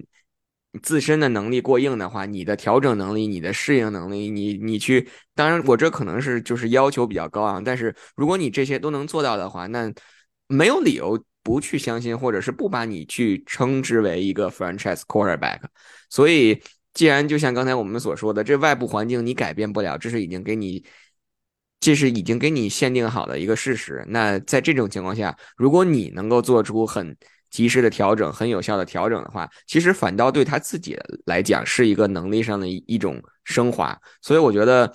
[0.82, 7.62] 自身的能力过硬的话，你的调整能力、你的适应能力，你你去，当然我这可能是就是要求比较高啊。
[7.64, 9.92] 但是如果你这些都能做到的话，那
[10.48, 15.60] 没有理由不去相信，或者是不把你去称之为一个 franchise quarterback。
[16.10, 16.62] 所以，
[16.94, 20.86] 既然就像刚才我们所说的，这外部环境你改变不了，这是已经给你。
[21.82, 24.04] 这是已经给你限定好的一个事实。
[24.10, 27.16] 那在这种情况下，如果你能够做出很
[27.50, 34.00] 及时的调整、很有效的调整的话，其实反倒对他自己来讲是一个能力上的一种升华。
[34.22, 34.94] 所以我觉得，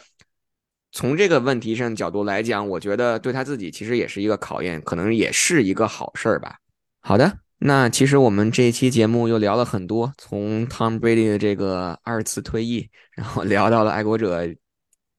[0.92, 6.56] 从这个问题上角度来讲，我觉得对他自己其实也是一个考验，可能也是一个好事儿吧。
[7.00, 14.46] 好的，那其实我们这一期节目又聊了很多，从 Tom Brady 的这个二次退役，然后聊到了爱国者。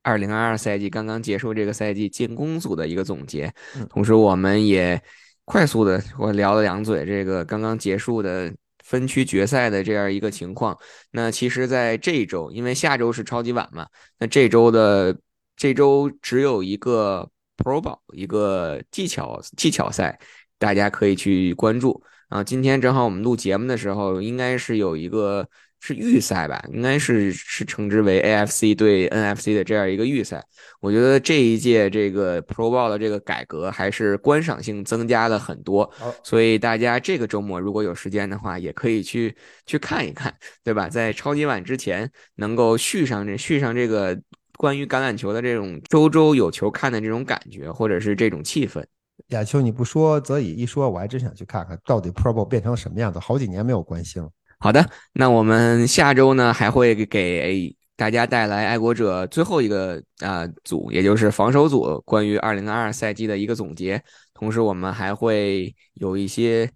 [0.07, 3.51] 二零二二赛季刚刚结束，这个赛季进攻组的一个总结，
[3.89, 5.01] 同时我们也
[5.45, 8.51] 快速的我聊了两嘴这个刚刚结束的
[8.83, 10.77] 分区决赛的这样一个情况。
[11.11, 13.87] 那其实，在这一周，因为下周是超级碗嘛，
[14.19, 15.17] 那这周的
[15.55, 20.19] 这周只有一个 Pro Bowl，一个技巧技巧赛，
[20.57, 22.03] 大家可以去关注。
[22.29, 25.47] 啊，今天正好我们录节目的时候，应该是有一个。
[25.85, 30.43] 是预赛吧，应该是是称之为 AFC 对 NFC 的这样一个预赛。
[30.81, 35.87] 我觉得这一届这个 Pro Bowl 的这个改革还是观赏性增加了很多，
[36.23, 39.35] 所以大家这个周末如果有时间的话，也可以去
[39.67, 40.33] 去看一看，
[40.63, 40.89] 对吧？
[40.89, 44.19] 在超级碗之前能够续上这续上这个
[44.57, 48.83] 关于橄榄球的这种周周有球看的这种感觉，或者是这种气氛。
[49.29, 54.29] 亚秋，你不说则已，一说我还真想去看看到底 Pro Bowl 变成什么样子，好几年没有关心了。
[54.59, 64.03] 好的，那我们下周呢还会给大家带来爱国者最后一个啊组，也就是防守组关于二零二二赛季的一个总结。
[64.33, 66.69] 同时，我们还会有一些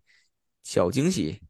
[0.63, 1.41] 小惊喜，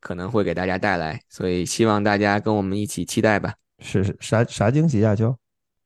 [0.00, 3.54] 可能会给大家带来，所以希望大家跟我们一起期待吧。
[3.80, 5.14] 是是啥啥惊喜啊？
[5.14, 5.36] 就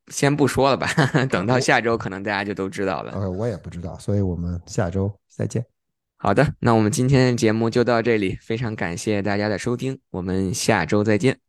[0.09, 0.87] 先不说了吧，
[1.31, 3.13] 等到下周可能大家就都知道了。
[3.13, 5.76] 呃，我也不知道，所以我们下周再见。
[6.27, 11.46] 好的，那我们今天的节目就到这里，非常感谢大家的收听，我们下周再见。